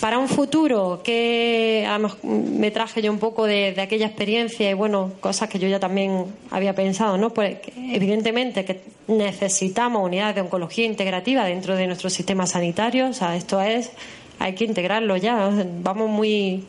para 0.01 0.19
un 0.19 0.29
futuro 0.29 1.01
que 1.03 1.87
me 2.23 2.71
traje 2.71 3.03
yo 3.03 3.11
un 3.11 3.19
poco 3.19 3.47
de, 3.47 3.75
aquella 3.81 4.07
experiencia 4.07 4.71
y 4.71 4.75
bueno, 4.75 5.13
cosas 5.21 5.49
que 5.49 5.59
yo 5.59 5.69
ya 5.69 5.81
también 5.81 6.27
había 6.51 6.75
pensado, 6.75 7.17
¿no? 7.17 7.31
Pues 7.31 7.59
evidentemente 7.77 8.65
que 8.65 8.83
necesitamos 9.09 10.05
unidades 10.05 10.35
de 10.35 10.41
oncología 10.43 10.85
integrativa 10.85 11.45
dentro 11.45 11.77
de 11.77 11.87
nuestro 11.87 12.11
sistema 12.11 12.47
sanitario, 12.47 13.09
o 13.09 13.13
sea, 13.13 13.37
esto 13.37 13.61
es 13.61 13.91
hay 14.39 14.55
que 14.55 14.65
integrarlo 14.65 15.17
ya, 15.17 15.51
vamos 15.81 16.11
muy 16.11 16.67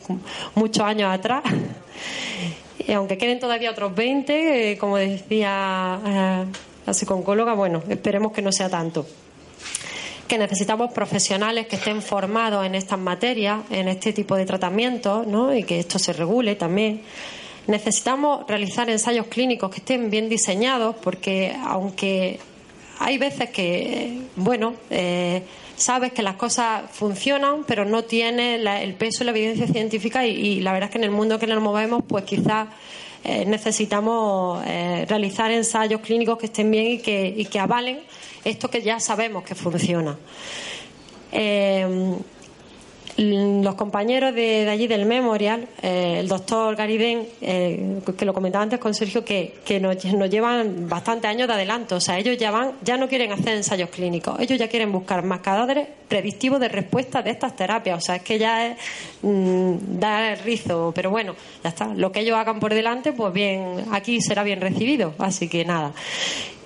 muchos 0.54 0.84
años 0.84 1.12
atrás. 1.12 1.42
Y 2.78 2.92
aunque 2.92 3.18
queden 3.18 3.38
todavía 3.38 3.70
otros 3.70 3.94
20, 3.94 4.72
eh, 4.72 4.78
como 4.78 4.96
decía 4.96 6.00
eh, 6.06 6.44
la 6.86 6.94
psicóloga, 6.94 7.52
bueno, 7.52 7.82
esperemos 7.88 8.32
que 8.32 8.40
no 8.40 8.52
sea 8.52 8.70
tanto 8.70 9.04
que 10.28 10.38
necesitamos 10.38 10.92
profesionales 10.92 11.66
que 11.66 11.76
estén 11.76 12.02
formados 12.02 12.64
en 12.64 12.74
estas 12.74 12.98
materias, 12.98 13.62
en 13.70 13.88
este 13.88 14.12
tipo 14.12 14.36
de 14.36 14.44
tratamientos, 14.44 15.26
¿no? 15.26 15.54
y 15.56 15.64
que 15.64 15.80
esto 15.80 15.98
se 15.98 16.12
regule 16.12 16.54
también. 16.54 17.00
Necesitamos 17.66 18.46
realizar 18.46 18.88
ensayos 18.88 19.26
clínicos 19.26 19.70
que 19.70 19.78
estén 19.78 20.10
bien 20.10 20.28
diseñados, 20.28 20.96
porque 21.02 21.56
aunque 21.64 22.38
hay 22.98 23.18
veces 23.18 23.50
que, 23.50 24.20
bueno, 24.36 24.74
eh, 24.90 25.42
sabes 25.76 26.12
que 26.12 26.22
las 26.22 26.36
cosas 26.36 26.82
funcionan, 26.90 27.64
pero 27.66 27.84
no 27.84 28.04
tiene 28.04 28.56
el 28.56 28.94
peso 28.94 29.22
y 29.22 29.26
la 29.26 29.32
evidencia 29.32 29.66
científica, 29.66 30.26
y, 30.26 30.60
la 30.60 30.72
verdad 30.72 30.88
es 30.88 30.92
que 30.92 30.98
en 30.98 31.04
el 31.04 31.10
mundo 31.10 31.38
que 31.38 31.46
nos 31.46 31.62
movemos, 31.62 32.02
pues 32.06 32.24
quizás 32.24 32.68
eh, 33.24 33.44
necesitamos 33.46 34.62
eh, 34.66 35.06
realizar 35.08 35.50
ensayos 35.50 36.00
clínicos 36.00 36.38
que 36.38 36.46
estén 36.46 36.70
bien 36.70 36.86
y 36.86 37.44
que 37.44 37.60
avalen 37.60 38.00
esto 38.44 38.70
que 38.70 38.82
ya 38.82 39.00
sabemos 39.00 39.44
que 39.44 39.54
funciona. 39.54 40.16
Eh, 41.32 42.16
los 43.62 43.74
compañeros 43.74 44.34
de, 44.34 44.68
allí 44.68 44.86
del 44.86 45.06
Memorial, 45.06 45.68
eh, 45.82 46.18
el 46.20 46.28
doctor 46.28 46.76
Gariden, 46.76 47.26
eh, 47.40 48.00
que 48.16 48.24
lo 48.24 48.34
comentaba 48.34 48.62
antes 48.62 48.78
con 48.78 48.94
Sergio, 48.94 49.24
que, 49.24 49.54
nos, 49.80 50.30
llevan 50.30 50.88
bastantes 50.88 51.30
años 51.30 51.48
de 51.48 51.54
adelanto. 51.54 51.96
O 51.96 52.00
sea, 52.00 52.18
ellos 52.18 52.36
ya 52.36 52.50
van, 52.50 52.72
ya 52.82 52.96
no 52.96 53.08
quieren 53.08 53.32
hacer 53.32 53.56
ensayos 53.56 53.90
clínicos, 53.90 54.38
ellos 54.40 54.58
ya 54.58 54.68
quieren 54.68 54.92
buscar 54.92 55.22
marcadores 55.24 55.86
predictivos 56.08 56.60
de 56.60 56.68
respuesta 56.68 57.22
de 57.22 57.30
estas 57.30 57.54
terapias. 57.54 57.98
O 57.98 58.00
sea, 58.00 58.16
es 58.16 58.22
que 58.22 58.38
ya 58.38 58.66
es 58.66 58.78
mm, 59.22 59.98
dar 59.98 60.32
el 60.32 60.38
rizo. 60.40 60.92
Pero 60.94 61.10
bueno, 61.10 61.34
ya 61.62 61.70
está. 61.70 61.86
Lo 61.94 62.12
que 62.12 62.20
ellos 62.20 62.36
hagan 62.36 62.60
por 62.60 62.74
delante, 62.74 63.12
pues 63.12 63.32
bien, 63.32 63.84
aquí 63.92 64.20
será 64.20 64.42
bien 64.42 64.60
recibido. 64.60 65.14
Así 65.18 65.48
que 65.48 65.64
nada. 65.64 65.92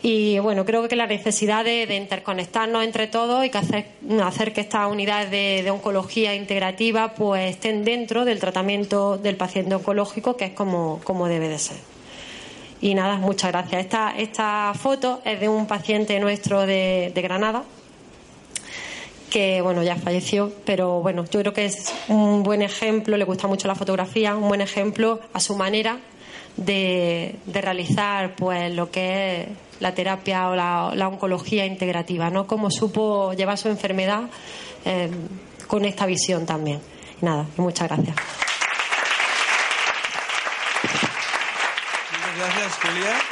Y 0.05 0.41
bueno, 0.41 0.65
creo 0.65 0.89
que 0.89 0.97
la 0.97 1.07
necesidad 1.07 1.65
de, 1.65 1.95
interconectarnos 1.95 2.83
entre 2.83 3.07
todos 3.07 3.45
y 3.47 3.51
que 3.51 3.59
hacer, 3.59 3.87
hacer 4.25 4.53
que 4.53 4.61
estas 4.61 4.91
unidades 4.91 5.31
de, 5.31 5.71
oncología 5.71 6.35
integrativa 6.35 6.92
pues 7.15 7.51
estén 7.51 7.85
dentro 7.85 8.25
del 8.25 8.39
tratamiento 8.39 9.19
del 9.19 9.37
paciente 9.37 9.75
oncológico, 9.75 10.37
que 10.37 10.47
es 10.47 10.53
como, 10.53 11.01
como 11.05 11.29
debe 11.29 11.49
de 11.49 11.59
ser. 11.59 11.77
Y 12.81 12.95
nada, 12.95 13.17
muchas 13.17 13.53
gracias. 13.53 13.85
Esta, 13.85 14.15
esta 14.17 14.73
foto 14.75 15.23
es 15.25 15.41
de 15.41 15.49
un 15.49 15.67
paciente 15.67 16.19
nuestro 16.21 16.67
de, 16.67 17.13
Granada, 17.15 17.63
que 19.31 19.63
bueno 19.63 19.83
ya 19.83 19.97
falleció, 19.97 20.53
pero 20.67 21.01
bueno, 21.01 21.25
yo 21.25 21.41
creo 21.41 21.53
que 21.53 21.65
es 21.65 21.95
un 22.09 22.43
buen 22.43 22.61
ejemplo, 22.61 23.17
le 23.17 23.25
gusta 23.25 23.47
mucho 23.47 23.69
la 23.69 23.75
fotografía, 23.75 24.37
un 24.37 24.49
buen 24.49 24.61
ejemplo 24.61 25.21
a 25.33 25.41
su 25.41 25.57
manera 25.57 26.01
de, 26.57 27.37
de 27.47 27.61
realizar 27.61 28.35
pues 28.37 28.75
lo 28.75 28.91
que 28.91 29.43
es 29.43 29.49
la 29.83 29.95
terapia 29.95 30.49
o 30.49 30.55
la, 30.55 31.09
oncología 31.09 31.67
integrativa, 31.67 32.31
¿no? 32.31 32.47
Cómo 32.47 32.71
supo 32.71 33.33
llevar 33.35 33.59
su 33.59 33.69
enfermedad 33.69 34.23
eh, 34.85 35.11
con 35.73 35.87
esta 35.87 36.05
visión 36.05 36.45
también. 36.45 36.83
Nada, 37.23 37.47
muchas 37.57 37.89
gracias. 37.89 38.15
Muchas 42.13 42.37
gracias, 42.37 42.73
Julia. 42.83 43.32